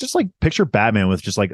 [0.00, 1.52] just like picture Batman with just like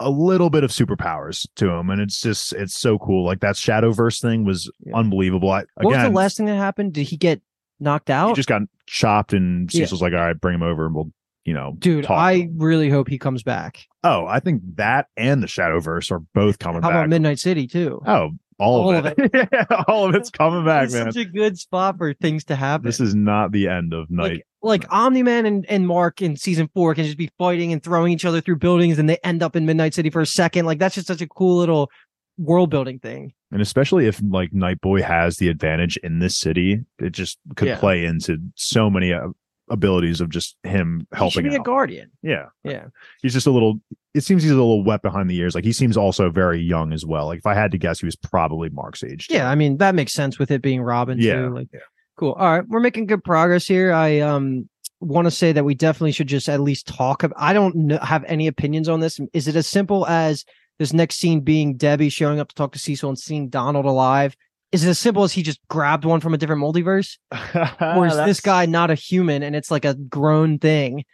[0.00, 3.24] a little bit of superpowers to him, and it's just it's so cool.
[3.26, 4.96] Like that Shadowverse thing was Yeah.
[4.96, 5.50] unbelievable.
[5.50, 6.92] I, What was the last thing that happened?
[6.94, 7.40] Did he get
[7.80, 8.28] knocked out?
[8.30, 9.82] he just got chopped, and Yeah.
[9.84, 11.10] Cecil's like, "All right, bring him over, and we'll."
[11.48, 13.86] You know, Dude, talk." I really hope he comes back.
[14.04, 16.96] oh, I think that and the Shadowverse are both coming How back.
[16.98, 18.02] about Midnight City too?
[18.06, 19.30] Oh, all, All of of it.
[19.52, 21.10] yeah, all of it's coming back, It's man.
[21.12, 22.84] such a good spot for things to happen.
[22.84, 24.42] This is not the end of night.
[24.62, 27.82] like like Omni Man and, and Mark in season four can just be fighting and
[27.82, 30.66] throwing each other through buildings and they end up in Midnight City for a second.
[30.66, 31.88] Like that's just such a cool little
[32.36, 33.32] world building thing.
[33.52, 37.68] and especially if like Night Boy has the advantage in this city, it just could
[37.68, 37.78] Yeah.
[37.78, 39.28] play into so many uh,
[39.70, 41.44] abilities of just him helping.
[41.44, 42.10] He be a guardian.
[42.22, 42.86] yeah, Yeah.
[43.22, 43.80] he's just a little.
[44.14, 45.54] It seems he's a little wet behind the ears.
[45.54, 47.26] Like he seems also very young as well.
[47.26, 49.28] Like if I had to guess, he was probably Mark's age.
[49.28, 49.34] too.
[49.34, 51.54] Yeah, I mean that makes sense with it being Robin Yeah, too.
[51.54, 51.80] Like yeah.
[52.16, 52.32] cool.
[52.32, 53.92] All right, we're making good progress here.
[53.92, 54.68] I um
[55.00, 57.98] want to say that we definitely should just at least talk about I don't know,
[57.98, 59.20] have any opinions on this.
[59.32, 60.44] Is it as simple as
[60.80, 64.36] this next scene being Debbie showing up to talk to Cecil and seeing Donald alive?
[64.70, 67.16] Is it as simple as he just grabbed one from a different multiverse?
[67.80, 71.04] Or is this guy not a human and it's like a grown thing?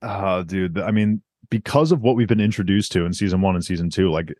[0.00, 0.78] Oh, dude.
[0.78, 4.10] I mean, because of what we've been introduced to in season one and season two,
[4.10, 4.32] like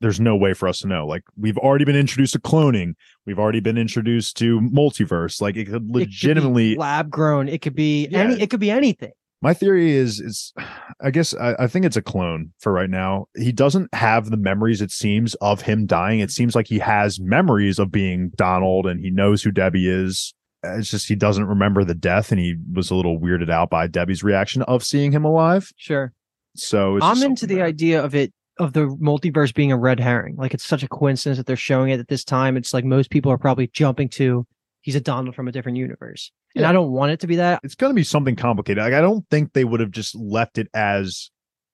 [0.00, 1.06] there's no way for us to know.
[1.06, 2.94] Like we've already been introduced to cloning.
[3.24, 5.40] We've already been introduced to multiverse.
[5.40, 7.48] Like it could It could be legitimately lab grown.
[7.48, 8.18] It could be Yeah.
[8.24, 9.12] any it could be anything.
[9.42, 10.52] My theory is is
[11.00, 13.26] I guess I, I think it's a clone for right now.
[13.36, 16.20] He doesn't have the memories, it seems, of him dying.
[16.20, 20.34] It seems like he has memories of being Donald and he knows who Debbie is.
[20.62, 23.86] It's just he doesn't remember the death and he was a little weirded out by
[23.86, 25.70] Debbie's reaction of seeing him alive.
[25.76, 26.12] Sure.
[26.54, 30.00] So it's I'm into the that- idea of it of the multiverse being a red
[30.00, 30.34] herring.
[30.36, 32.56] Like it's such a coincidence that they're showing it at this time.
[32.56, 34.46] It's like most people are probably jumping to
[34.86, 36.30] he's a Donald from a different universe.
[36.54, 36.70] And Yeah.
[36.70, 37.58] I don't want it to be that.
[37.64, 38.82] it's going to be something complicated.
[38.84, 41.30] Like I don't think they would have just left it as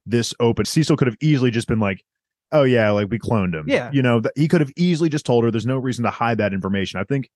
[0.07, 0.65] this open.
[0.65, 2.03] Cecil could have easily just been like,
[2.53, 3.91] "Oh yeah, like we cloned him." Yeah.
[3.93, 5.51] you know, th- he could have easily just told her.
[5.51, 6.99] There's no reason to hide that information.
[6.99, 7.29] I think.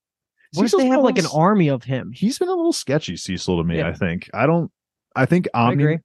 [0.55, 2.13] What if they have like an little army of him?
[2.15, 3.77] He's been a little sketchy, Cecil, to me.
[3.79, 3.89] Yeah.
[3.89, 4.31] I think.
[4.33, 4.71] I don't.
[5.15, 5.83] I think I Omni.
[5.83, 5.99] agree.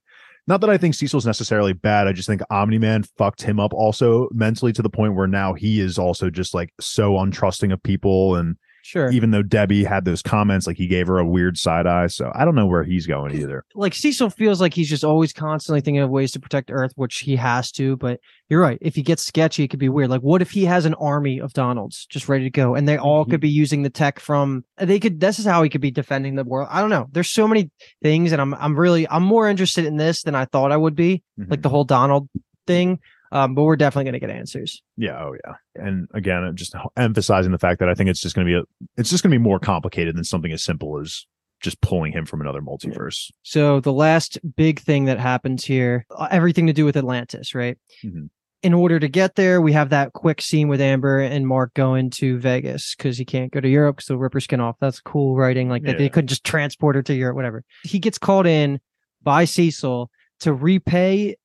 [0.48, 2.08] Not that I think Cecil's necessarily bad.
[2.08, 5.54] I just think Omni Man fucked him up also mentally to the point where now
[5.54, 9.10] he is also just like so untrusting of people and Sure.
[9.10, 12.08] even though Debbie had those comments, like he gave her a weird side eye.
[12.08, 13.64] So I don't know where he's going either.
[13.74, 17.20] like Cecil feels like he's just always constantly thinking of ways to protect Earth, which
[17.20, 17.96] he has to.
[17.96, 18.78] But you're right.
[18.80, 20.10] If he gets sketchy, it could be weird.
[20.10, 22.98] Like, what if he has an army of Donalds just ready to go, and they
[22.98, 23.40] all could mm-hmm.
[23.40, 24.64] be using the tech from?
[24.78, 25.20] They could.
[25.20, 26.68] This is how he could be defending the world.
[26.70, 27.06] I don't know.
[27.12, 27.70] There's so many
[28.02, 30.96] things, and I'm I'm really I'm more interested in this than I thought I would
[30.96, 31.22] be.
[31.38, 31.68] Like the mm-hmm.
[31.68, 32.28] whole Donald
[32.66, 32.98] thing.
[33.32, 34.82] Um, but we're definitely gonna get answers.
[34.96, 35.54] Yeah, oh yeah.
[35.74, 38.56] And again, I'm just emphasizing the fact that I think it's just going to be
[38.56, 38.62] a
[39.00, 41.24] it's just going to be more complicated than something as simple as
[41.60, 43.30] just pulling him from another multiverse.
[43.42, 47.78] So the last big thing that happens here, uh, everything to do with Atlantis, right?
[48.04, 48.28] Mhm.
[48.64, 52.10] In order to get there, we have that quick scene with Amber and Mark going
[52.10, 54.76] to Vegas because he can't go to Europe because they'll rip her skin off.
[54.80, 55.68] That's cool writing.
[55.68, 57.64] Like that they couldn't just transport her to Europe, whatever.
[57.82, 58.78] He gets called in
[59.22, 60.10] by Cecil
[60.40, 61.36] to repay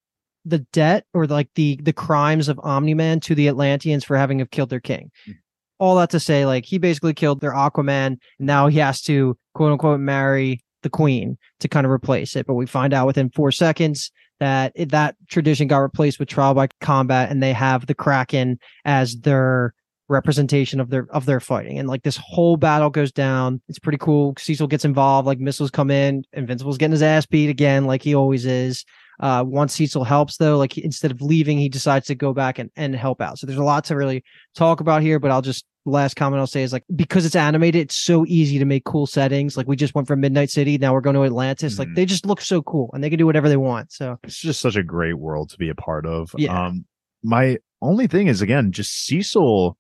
[0.47, 4.51] the debt or like the the crimes of Omni-Man to the Atlanteans for having have
[4.51, 5.11] killed their king.
[5.27, 5.35] Mhm.
[5.79, 8.17] All that to say, like he basically killed their Aquaman.
[8.39, 12.47] And now he has to quote unquote marry the queen to kind of replace it.
[12.47, 16.53] But we find out within four seconds that it, that tradition got replaced with trial
[16.53, 19.73] by combat, and they have the Kraken as their
[20.09, 23.97] representation of their of their fighting and like this whole battle goes down it's pretty
[23.97, 28.01] cool cecil gets involved like missiles come in invincible's getting his ass beat again like
[28.01, 28.85] he always is
[29.19, 32.59] uh once cecil helps though like he, instead of leaving he decides to go back
[32.59, 34.23] and, and help out so there's a lot to really
[34.55, 37.81] talk about here but i'll just last comment i'll say is like because it's animated
[37.81, 40.93] it's so easy to make cool settings like we just went from midnight city now
[40.93, 41.79] we're going to atlantis Mhm.
[41.79, 44.37] like they just look so cool and they can do whatever they want so It's
[44.39, 46.29] just such a great world to be a part of.
[46.37, 46.65] Yeah.
[46.67, 46.85] Um,
[47.23, 49.77] my only thing is again, just Cecil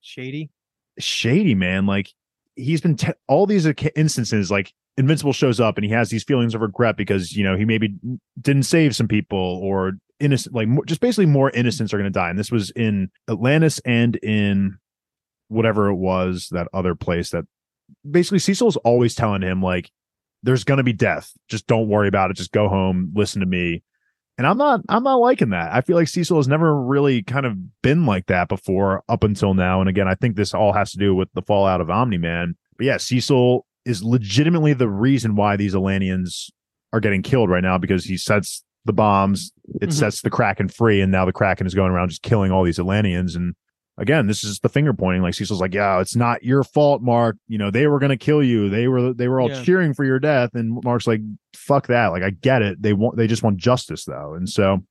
[0.00, 0.50] shady
[0.98, 1.86] shady man.
[1.86, 2.12] Like
[2.56, 6.54] he's been te- all these instances, like Invincible shows up and he has these feelings
[6.54, 7.94] of regret because you know he maybe
[8.40, 12.18] didn't save some people or innocent, like more, just basically more innocents are going to
[12.18, 12.30] die.
[12.30, 14.76] And this was in Atlantis and in
[15.48, 17.44] whatever it was that other place that
[18.08, 19.90] basically Cecil's always telling him like
[20.42, 21.32] there's going to be death.
[21.48, 22.36] Just don't worry about it.
[22.36, 23.82] Just go home, listen to me.
[24.38, 25.72] And I'm not I'm not liking that.
[25.72, 29.54] I feel like Cecil has never really kind of been like that before up until
[29.54, 29.80] now.
[29.80, 32.56] And again, I think this all has to do with the fallout of Omni Man.
[32.76, 36.50] But yeah, Cecil is legitimately the reason why these Atlanteans
[36.92, 39.92] are getting killed right now because he sets the bombs, it Mhm.
[39.92, 42.78] sets the Kraken free, and now the Kraken is going around just killing all these
[42.78, 43.36] Atlanteans.
[43.36, 43.54] And
[43.98, 45.20] again, this is the finger pointing.
[45.22, 47.36] Like Cecil's like, yeah, it's not your fault, Mark.
[47.46, 48.70] You know, they were gonna kill you.
[48.70, 49.62] They were they were all Yeah.
[49.62, 50.50] cheering for your death.
[50.54, 51.20] And Mark's like,
[51.54, 52.06] fuck that.
[52.08, 52.80] Like, I get it.
[52.80, 54.32] They want they just want justice though.
[54.34, 54.82] And so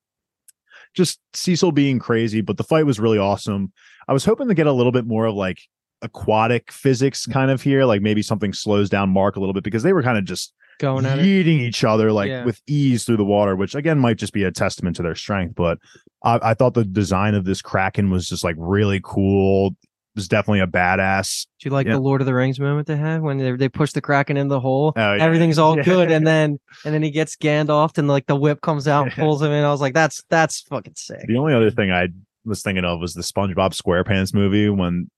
[0.93, 3.71] just Cecil being crazy, but the fight was really awesome.
[4.07, 5.59] I was hoping to get a little bit more of like
[6.01, 7.33] aquatic physics mm.
[7.33, 10.03] kind of here, like maybe something slows down Mark a little bit because they were
[10.03, 12.45] kind of just going at eating each other like Yeah.
[12.45, 15.55] with ease through the water, which again might just be a testament to their strength.
[15.55, 15.77] But
[16.23, 19.67] I, I thought the design of this Kraken was just like really cool.
[19.67, 21.45] It was definitely a badass.
[21.59, 21.93] Do you like Yeah.
[21.93, 24.47] the Lord of the Rings moment they had when they, they push the Kraken in
[24.47, 24.93] the hole?
[24.95, 25.23] Oh, yeah.
[25.23, 28.87] Everything's all good, and then and then he gets Gandalf, and like the whip comes
[28.87, 29.63] out and pulls him in.
[29.63, 31.27] I was like, that's that's fucking sick.
[31.27, 32.07] The only other thing I
[32.45, 35.09] was thinking of was the SpongeBob SquarePants movie when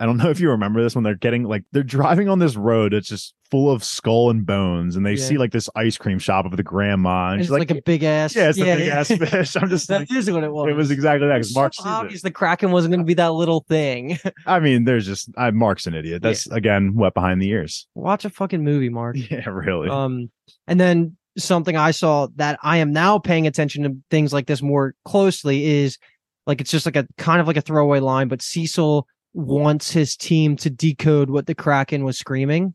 [0.00, 2.54] I don't know if you remember this when they're getting like they're driving on this
[2.56, 5.24] road it's just full of skull and bones and they Yeah.
[5.24, 7.78] see like this ice cream shop of the grandma and And she's it's like, like,
[7.78, 8.36] a big ass.
[8.36, 9.00] yeah it's the big yeah.
[9.00, 10.68] ass fish I'm just That like is what it was.
[10.70, 11.86] it was exactly that because so Mark it.
[11.86, 14.18] obvious the Kraken wasn't going to be that little thing.
[14.46, 18.24] I mean there's just I Mark's an idiot that's again wet behind the ears Watch
[18.24, 19.16] a fucking movie, Mark.
[19.30, 20.30] yeah really Um,
[20.66, 24.60] and then something I saw that I am now paying attention to things like this
[24.60, 25.96] more closely is
[26.46, 30.16] like it's just like a kind of like a throwaway line, but Cecil wants his
[30.16, 32.74] team to decode what the Kraken was screaming.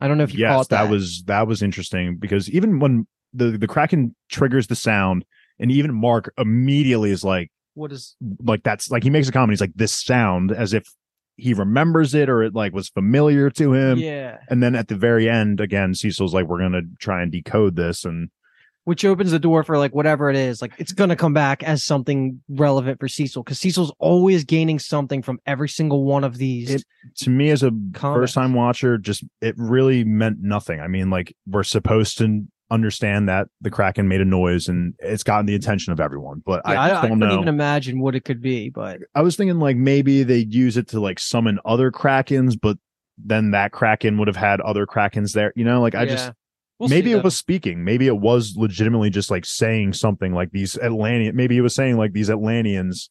[0.00, 0.84] I don't know if you yes caught that.
[0.84, 0.90] that.
[0.90, 5.24] was that was interesting because even when the the Kraken triggers the sound
[5.58, 9.52] and even Mark immediately is like what is like that's like he makes a comment
[9.52, 10.86] he's like this sound as if
[11.36, 14.96] he remembers it or it like was familiar to him yeah, and then at the
[14.96, 18.30] very end again cecil's like we're gonna try and decode this and
[18.90, 20.60] which opens the door for like whatever it is.
[20.60, 25.22] Like it's gonna come back as something relevant for Cecil because Cecil's always gaining something
[25.22, 26.74] from every single one of these.
[26.74, 26.84] It-
[27.18, 27.70] to me as a
[28.00, 33.26] first time watcher just it really meant nothing i mean like we're supposed to understand
[33.28, 36.72] that the kraken made a noise and it's gotten the attention of everyone but Yeah,
[36.72, 39.34] i, I, just I don't couldn't even imagine what it could be, but I was
[39.36, 42.76] thinking like maybe they'd use it to like summon other krakens but
[43.16, 46.32] then that kraken would have had other krakens there you know like i just yeah.
[46.80, 47.84] We'll maybe it was speaking.
[47.84, 51.36] Maybe it was legitimately just like saying something like these Atlantean.
[51.36, 53.10] Maybe it was saying like these Atlanteans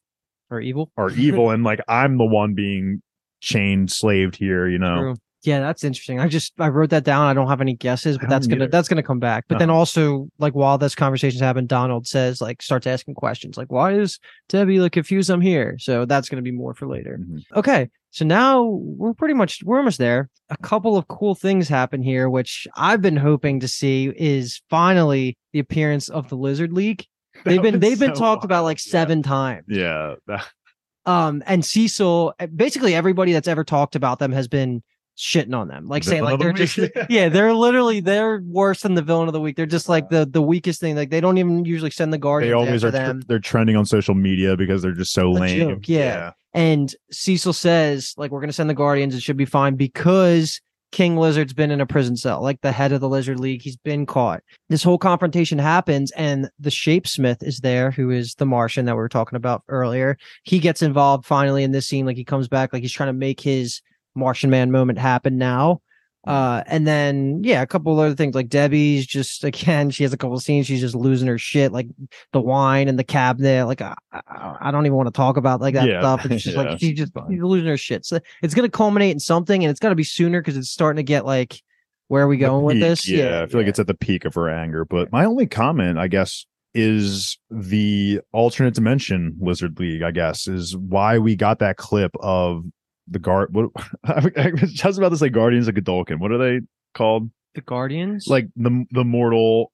[0.50, 0.92] are evil.
[0.98, 3.04] are evil and like I'm the one being
[3.42, 4.68] chained, slaved here.
[4.68, 5.16] You know, True.
[5.44, 6.20] Yeah, that's interesting.
[6.20, 7.28] I just I wrote that down.
[7.28, 8.72] I don't have any guesses, but that's gonna either.
[8.72, 9.46] that's gonna come back.
[9.48, 13.72] But then also like while this conversation's happening, Donald says like starts asking questions like
[13.72, 15.78] why is Debbie like confused I'm here?
[15.80, 17.20] So that's gonna be more for later.
[17.22, 17.44] Mhm.
[17.56, 17.90] Okay.
[18.12, 20.30] So now we're pretty much we're almost there.
[20.50, 25.38] A couple of cool things happen here, which I've been hoping to see is finally
[25.54, 27.06] the appearance of the Lizard League.
[27.46, 28.66] They've been they've been so talked about wild.
[28.66, 28.92] like Yeah.
[28.92, 29.66] seven times.
[29.70, 30.16] Yeah,
[31.06, 34.84] Um, and Cecil, basically everybody that's ever talked about them has been
[35.20, 36.92] shitting on them, like saying like they're the just week.
[37.10, 39.56] yeah, they're literally they're worse than the villain of the week.
[39.58, 40.96] They're just like the the weakest thing.
[40.96, 42.92] Like they don't even usually send the they guardians always are.
[42.92, 43.22] them.
[43.28, 45.70] they're trending on social media because they're just so A lame.
[45.70, 46.32] joke, yeah.
[46.54, 49.14] And Cecil says like we're gonna send the guardians.
[49.14, 50.62] It should be fine because
[50.92, 53.62] King Lizard's been in a prison cell, like the head of the Lizard League.
[53.62, 54.42] He's been caught.
[54.70, 59.00] This whole confrontation happens, and the Shapesmith is there, who is the Martian that we
[59.00, 60.18] were talking about earlier.
[60.44, 62.06] He gets involved finally in this scene.
[62.08, 63.82] Like he comes back, like he's trying to make his
[64.20, 65.82] Martian Man moment happen now.
[66.28, 70.18] Uh, and then yeah, a couple other things like Debbie's just again, she has a
[70.18, 70.68] couple of scenes.
[70.68, 71.88] She's just losing her shit, like
[72.34, 73.66] the wine and the cabinet.
[73.66, 76.02] Like I, I, I don't even want to talk about like that Yeah.
[76.02, 76.26] stuff.
[76.32, 78.06] It's just Yeah, like she's she's just she's losing her shit.
[78.06, 81.04] So it's gonna culminate in something, and it's gotta be sooner because it's starting to
[81.04, 81.62] get like,
[82.10, 83.08] where are we going with this?
[83.08, 84.84] Yeah, I feel like it's at the peak of her anger.
[84.84, 90.76] But my only comment, I guess, is the alternate dimension Lizard League, I guess, is
[90.76, 92.66] why we got that clip of
[93.10, 93.54] the guard.
[93.54, 93.70] What
[94.06, 94.52] I
[94.86, 96.20] was about to say Guardians of Godolkin.
[96.20, 96.62] What are they
[96.94, 97.30] called?
[97.56, 98.28] The Guardians?
[98.28, 99.72] Like the the mortal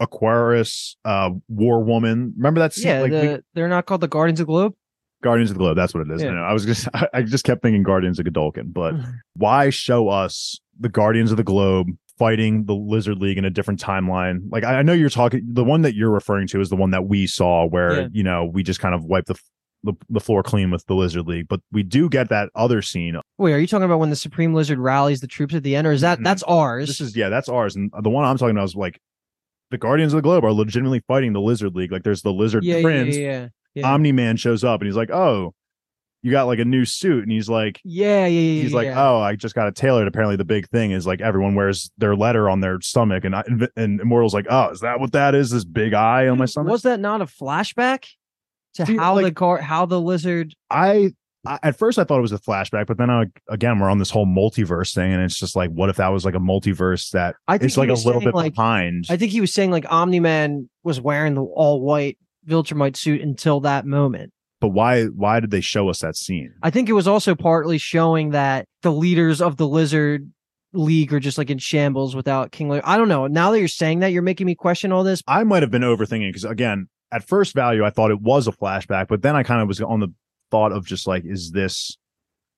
[0.00, 2.34] Aquarus uh war woman.
[2.36, 2.86] Remember that scene?
[2.86, 4.74] yeah, like the, we- they're not called the Guardians of the Globe.
[5.22, 5.76] Guardians of the Globe.
[5.76, 6.22] That's what it is.
[6.22, 6.32] Yeah.
[6.32, 6.50] I.
[6.50, 9.10] I was just I, I just kept thinking Guardians of Godolkin, but Mm-hmm.
[9.34, 13.80] why show us the Guardians of the Globe fighting the Lizard League in a different
[13.80, 14.40] timeline?
[14.50, 16.90] Like I, I know you're talking the one that you're referring to is the one
[16.90, 18.08] that we saw where Yeah.
[18.12, 19.38] you know we just kind of wiped the,
[19.84, 23.16] the the floor clean with the Lizard League, but we do get that other scene.
[23.38, 25.86] Wait, are you talking about when the Supreme Lizard rallies the troops at the end,
[25.86, 26.24] or is that Mhm.
[26.24, 26.88] that's ours?
[26.88, 28.98] This is yeah, that's ours, and the one I'm talking about is like
[29.70, 31.92] the Guardians of the Globe are legitimately fighting the Lizard League.
[31.92, 33.16] Like there's the Lizard yeah, Prince.
[33.16, 33.92] yeah, yeah, yeah.
[33.92, 35.52] Omni Man shows up and he's like, "Oh,
[36.22, 37.80] you got like a new suit," and he's like.
[37.84, 38.62] yeah, yeah, yeah.
[38.62, 38.88] he's like.
[38.88, 42.16] "Oh, I just got it tailored." Apparently, the big thing is like everyone wears their
[42.16, 43.42] letter on their stomach, and I,
[43.76, 45.50] and Immortal's like, "Oh, is that what that is?
[45.50, 48.06] This big eye on my stomach?" Was that not a flashback
[48.74, 50.54] to See, how the car, how the lizard?
[50.70, 51.12] I,
[51.46, 53.98] I at first I thought it was a flashback, but then I, again we're on
[53.98, 57.10] this whole multiverse thing, and it's just like, what if that was like a multiverse
[57.10, 59.06] that I think it's like a little bit like, behind?
[59.10, 62.18] I think he was saying like Omni Man was wearing the all white
[62.48, 64.32] Viltrumite suit until that moment.
[64.60, 65.04] but why?
[65.04, 66.54] Why did they show us that scene?
[66.62, 70.30] I think it was also partly showing that the leaders of the lizard
[70.72, 72.84] league are just like in shambles without King Lizard.
[72.84, 73.26] I don't know.
[73.26, 75.22] Now that you're saying that, you're making me question all this.
[75.26, 78.52] I might have been overthinking because again, at first value, I thought it was a
[78.52, 80.08] flashback, but then I kind of was on the
[80.50, 81.96] thought of just like, is this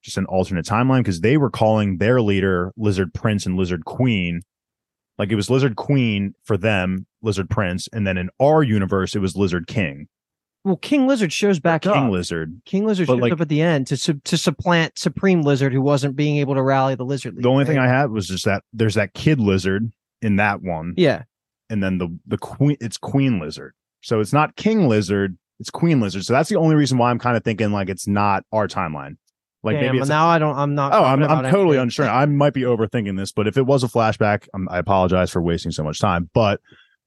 [0.02, 1.00] just an alternate timeline?
[1.00, 4.42] Because they were calling their leader Lizard Prince and Lizard Queen.
[5.18, 9.20] Like it was Lizard Queen for them, Lizard Prince, and then in our universe, it
[9.20, 10.08] was Lizard King,
[10.64, 12.10] Well, King Lizard shows back King up.
[12.10, 12.60] Lizard.
[12.66, 15.72] King Lizard But, shows like- up at the end to su- to supplant Supreme Lizard,
[15.72, 17.42] who wasn't being able to rally the Lizard League.
[17.44, 17.78] The only thing?
[17.78, 19.90] I had was just that there's that kid lizard
[20.22, 21.22] in that one, yeah,
[21.70, 23.72] and then the the queen, it's Queen Lizard.
[24.06, 26.24] So it's not King Lizard, it's Queen Lizard.
[26.24, 29.16] So that's the only reason why I'm kind of thinking like it's not our timeline.
[29.64, 30.56] Like Damn, maybe it's now I don't.
[30.56, 30.92] I'm not.
[30.92, 31.80] Oh, I'm, I'm totally anything.
[31.80, 32.08] unsure.
[32.08, 35.42] I might be overthinking this, but if it was a flashback, i I apologize for
[35.42, 36.30] wasting so much time.
[36.34, 36.60] But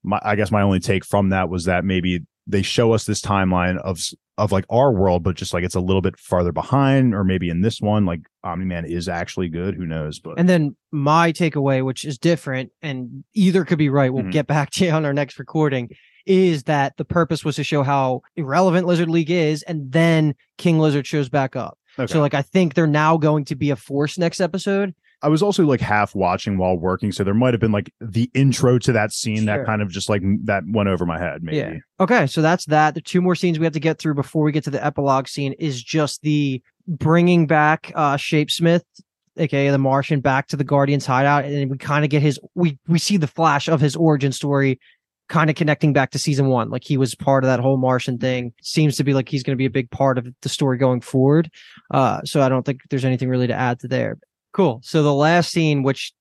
[0.03, 3.21] my, I guess my only take from that was that maybe they show us this
[3.21, 4.01] timeline of
[4.37, 7.49] of like our world, but just like it's a little bit farther behind, or maybe
[7.49, 9.75] in this one, like Omni Man is actually good.
[9.75, 10.19] Who knows?
[10.19, 14.13] But And then my takeaway, which is different, and either could be right.
[14.13, 14.33] We'll Mhm.
[14.33, 15.91] get back to you on our next recording.
[16.29, 20.77] Is that the purpose was to show how irrelevant Lizard League is, and then King
[20.77, 21.77] Lizard shows back up.
[21.97, 22.11] okay.
[22.13, 24.93] So, like, I think they're now going to be a force next episode.
[25.23, 28.29] I was also like half watching while working, so there might have been like the
[28.35, 29.45] intro to that scene Sure.
[29.57, 31.43] that kind of just like that went over my head.
[31.43, 31.57] Maybe.
[31.57, 31.73] Yeah.
[31.99, 32.93] Okay, so that's that.
[32.93, 35.27] The two more scenes we have to get through before we get to the epilogue
[35.27, 38.83] scene is just the bringing back uh Shapesmith,
[39.35, 42.77] aka the Martian, back to the Guardians hideout, and we kind of get his we
[42.87, 44.79] we see the flash of his origin story,
[45.29, 46.69] kind of connecting back to season one.
[46.69, 48.51] Like he was part of that whole Martian thing.
[48.61, 51.01] Seems to be like he's going to be a big part of the story going
[51.01, 51.49] forward.
[51.91, 54.17] Uh, so I don't think there's anything really to add to there.
[54.53, 54.81] Cool.
[54.83, 56.11] So the last scene, which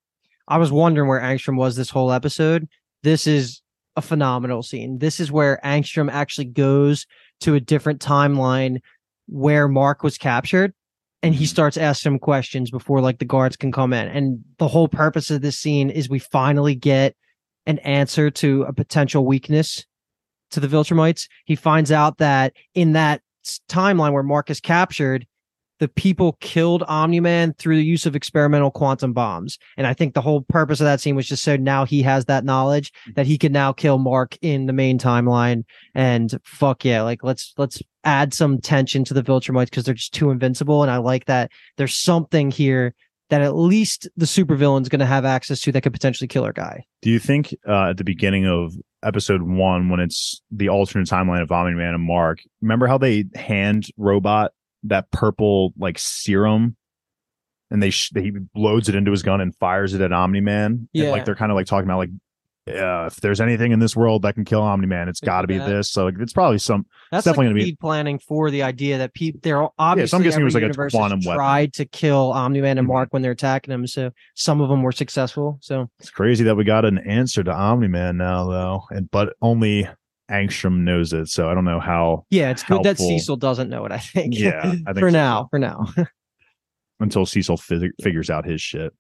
[0.46, 2.68] I was wondering where Angstrom was this whole episode.
[3.02, 3.62] This is
[3.96, 4.98] a phenomenal scene.
[4.98, 7.06] This is where Angstrom actually goes
[7.40, 8.78] to a different timeline
[9.26, 10.72] where Mark was captured
[11.22, 11.48] and he Mhm.
[11.48, 14.09] starts asking him questions before like the guards can come in.
[14.09, 17.14] And the whole purpose of this scene is we finally get
[17.69, 19.87] an answer to a potential weakness
[20.51, 21.29] to the Viltrumites.
[21.45, 23.21] He finds out that in that
[23.69, 25.27] timeline where Mark is captured,
[25.79, 29.59] the people killed Omni-Man through the use of experimental quantum bombs.
[29.77, 32.25] And I think the whole purpose of that scene was just so now he has
[32.25, 33.12] that knowledge mm-hmm.
[33.12, 35.64] that he can now kill Mark in the main timeline.
[35.95, 40.14] And fuck yeah, like let's let's add some tension to the Viltrumites because they're just
[40.14, 40.83] too invincible.
[40.83, 42.95] And I like that there's something here
[43.31, 46.85] that at least the supervillain's gonna have access to that could potentially kill our guy.
[47.03, 51.43] Do you think uh, at the beginning of episode one, when it's the alternate timeline
[51.43, 54.53] of Omni Man and Mark, remember how they hand Robot
[54.85, 56.76] that purple like serum,
[57.70, 60.89] and they sh- he loads it into his gun and fires it at Omni Man?
[60.93, 61.11] Yeah.
[61.11, 62.11] like they're kind of like talking about like.
[62.75, 65.47] Yeah, if there's anything in this world that can kill Omni Man, it's got to
[65.47, 65.91] be be this.
[65.91, 66.87] So like, it's probably some.
[67.11, 70.41] That's definitely like gonna be- lead planning for the idea that people they're obviously guessing
[70.43, 71.35] it was like a quantum weapon.
[71.37, 72.93] tried to kill Omni Man and Mhm.
[72.93, 73.87] Mark when they're attacking them.
[73.87, 75.59] So some of them were successful.
[75.61, 79.35] So It's crazy that we got an answer to Omni Man now, though, and but
[79.43, 79.89] only
[80.31, 81.29] Angstrom knows it.
[81.29, 83.93] So I don't know how yeah, it's good that Cecil doesn't know it.
[83.93, 84.39] I think.
[84.39, 85.16] Yeah, I think for so.
[85.16, 85.87] now, for now.
[87.01, 88.93] until Cecil fi- figures out his shit.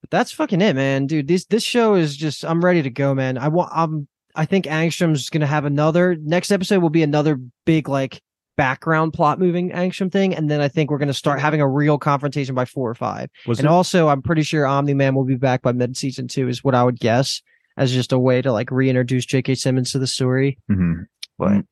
[0.00, 1.28] But that's fucking it, man, dude.
[1.28, 3.38] This this show is just I'm ready to go, man.
[3.38, 7.88] I want I'm I think Angstrom's gonna have another next episode will be another big
[7.88, 8.22] like
[8.56, 11.98] background plot moving Angstrom thing, and then I think we're gonna start having a real
[11.98, 13.28] confrontation by four or five.
[13.46, 16.28] Was and it, also I'm pretty sure Omni Man will be back by mid season
[16.28, 17.42] two, is what I would guess.
[17.76, 19.54] as just a way to like reintroduce J.K.
[19.56, 20.58] Simmons to the story.
[20.70, 21.02] Mm-hmm.
[21.38, 21.64] But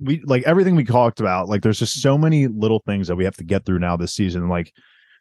[0.00, 1.48] we like everything we talked about.
[1.48, 4.14] Like, there's just so many little things that we have to get through now this
[4.14, 4.48] season.
[4.48, 4.72] Like,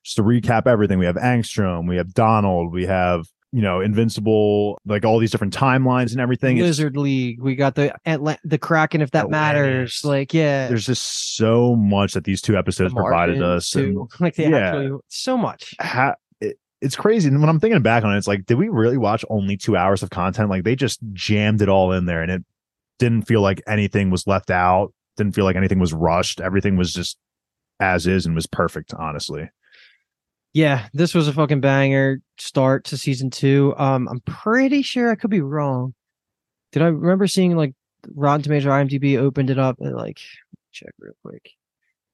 [0.04, 4.78] just to recap everything, we have Angstrom, we have Donald, we have you know Invincible,
[4.86, 6.58] like all these different timelines and everything.
[6.58, 10.02] It's- League, we got the Atla- the Kraken, if that The matters.
[10.04, 13.74] Like, yeah, there's just so much that these two episodes the provided us.
[13.76, 14.58] and- Like, they yeah.
[14.70, 15.74] actually so much.
[15.82, 17.28] ha- it, it's crazy.
[17.28, 19.76] And when I'm thinking back on it, it's like, did we really watch only two
[19.76, 20.50] hours of content?
[20.52, 22.46] Like they just jammed it all in there and it
[23.00, 26.40] didn't feel like anything was left out, didn't feel like anything was rushed.
[26.40, 27.18] Everything was just
[27.80, 29.50] as is and was perfect, honestly.
[30.54, 33.74] Yeah, this was a fucking banger start to season two.
[33.78, 35.94] Um, I'm pretty sure I could be wrong.
[36.72, 37.74] Did I remember seeing like
[38.16, 40.20] Rotten Tomatoes or IMDb opened it up and like
[40.72, 41.52] check real quick.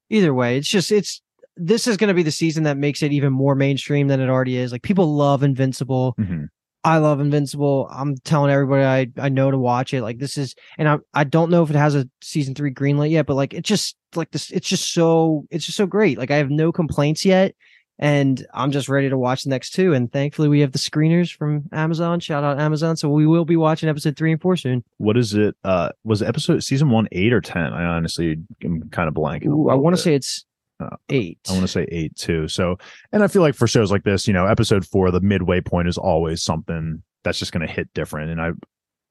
[0.10, 1.22] Either way, it's just it's
[1.58, 4.30] this is going to be the season that makes it even more mainstream than it
[4.30, 4.72] already is.
[4.72, 6.16] Like people love Invincible.
[6.20, 6.50] Mhm.
[6.84, 7.88] I love Invincible.
[7.92, 10.02] I'm telling everybody I I know to watch it.
[10.04, 13.12] Like this is, and I I don't know if it has a season three greenlight
[13.12, 16.18] yet, but like it just like this, it's just so it's just so great.
[16.18, 17.56] Like I have no complaints yet,
[17.98, 19.94] and I'm just ready to watch the next two.
[19.94, 22.20] And thankfully, we have the screeners from Amazon.
[22.20, 22.98] Shout out Amazon.
[22.98, 24.84] So we will be watching episode three and four soon.
[24.98, 25.56] What is it?
[25.64, 27.74] Uh, was episode season one eight or 10?
[27.74, 29.48] I honestly am kind of blanking.
[29.48, 30.46] Ooh, I want to say it's
[30.80, 31.40] Uh, eight.
[31.48, 32.48] I want to say eight too.
[32.50, 32.78] So,
[33.14, 35.88] and I feel like for shows like this, you know, episode four, the midway point
[35.88, 38.30] is always something that's just going to hit different.
[38.32, 38.52] And I,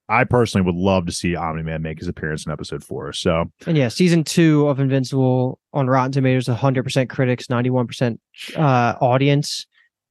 [0.08, 3.12] I personally would love to see Omni Man make his appearance in episode four.
[3.12, 8.18] So, And yeah, season two of Invincible on Rotten Tomatoes, 100% critics, 91%
[8.56, 8.60] uh,
[9.00, 9.66] audience,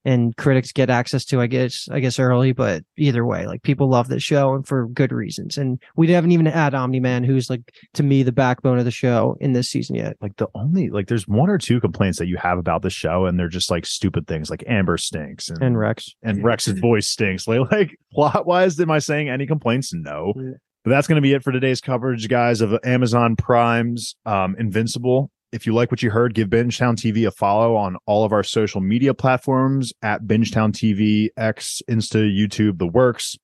[0.06, 2.52] and critics get access to, I guess, I guess early.
[2.52, 5.58] But either way, like people love this show and for good reasons.
[5.58, 7.62] And we haven't even had Omni Man, who's like
[7.94, 10.18] to me the backbone of the show in this season yet.
[10.22, 13.26] like the only like, there's one or two complaints that you have about the show,
[13.26, 17.08] and they're just like stupid things, like Amber stinks and And Rex, and Rex's voice
[17.08, 17.48] stinks.
[17.48, 19.94] Like, like plot wise, am I saying any complaints?
[19.94, 20.34] No.
[20.36, 20.52] Yeah.
[20.84, 25.32] But that's going to be it for today's coverage, guys, of Amazon Prime's um, Invincible.
[25.54, 28.42] If you like what you heard, give Bingetown TV a follow on all of our
[28.42, 33.38] social media platforms at Bingetown TV, X, Insta, YouTube, the works.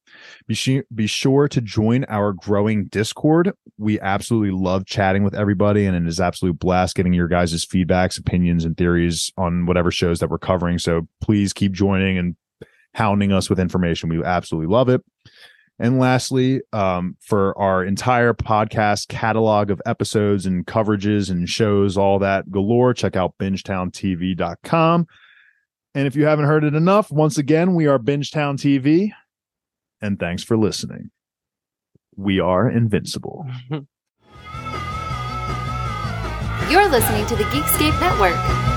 [0.48, 3.52] Be, su- be sure to join our growing Discord.
[3.78, 8.18] We absolutely love chatting with everybody, and it is absolute blast getting your guys' feedbacks,
[8.18, 10.80] opinions, and theories on whatever shows that we're covering.
[10.80, 12.36] So please keep joining and
[12.96, 14.10] hounding us with information.
[14.10, 15.04] We absolutely love it.
[15.80, 22.20] And lastly, um, for our entire podcast catalog of episodes and coverages and shows, all
[22.20, 25.08] that galore, check out bingetowntv.com.
[25.96, 29.12] And if you haven't heard it enough, once again, we are Bingetown TV.
[30.02, 31.12] And thanks for listening.
[32.16, 33.48] We are invincible.
[36.70, 38.69] You're listening to the Geekscape Network.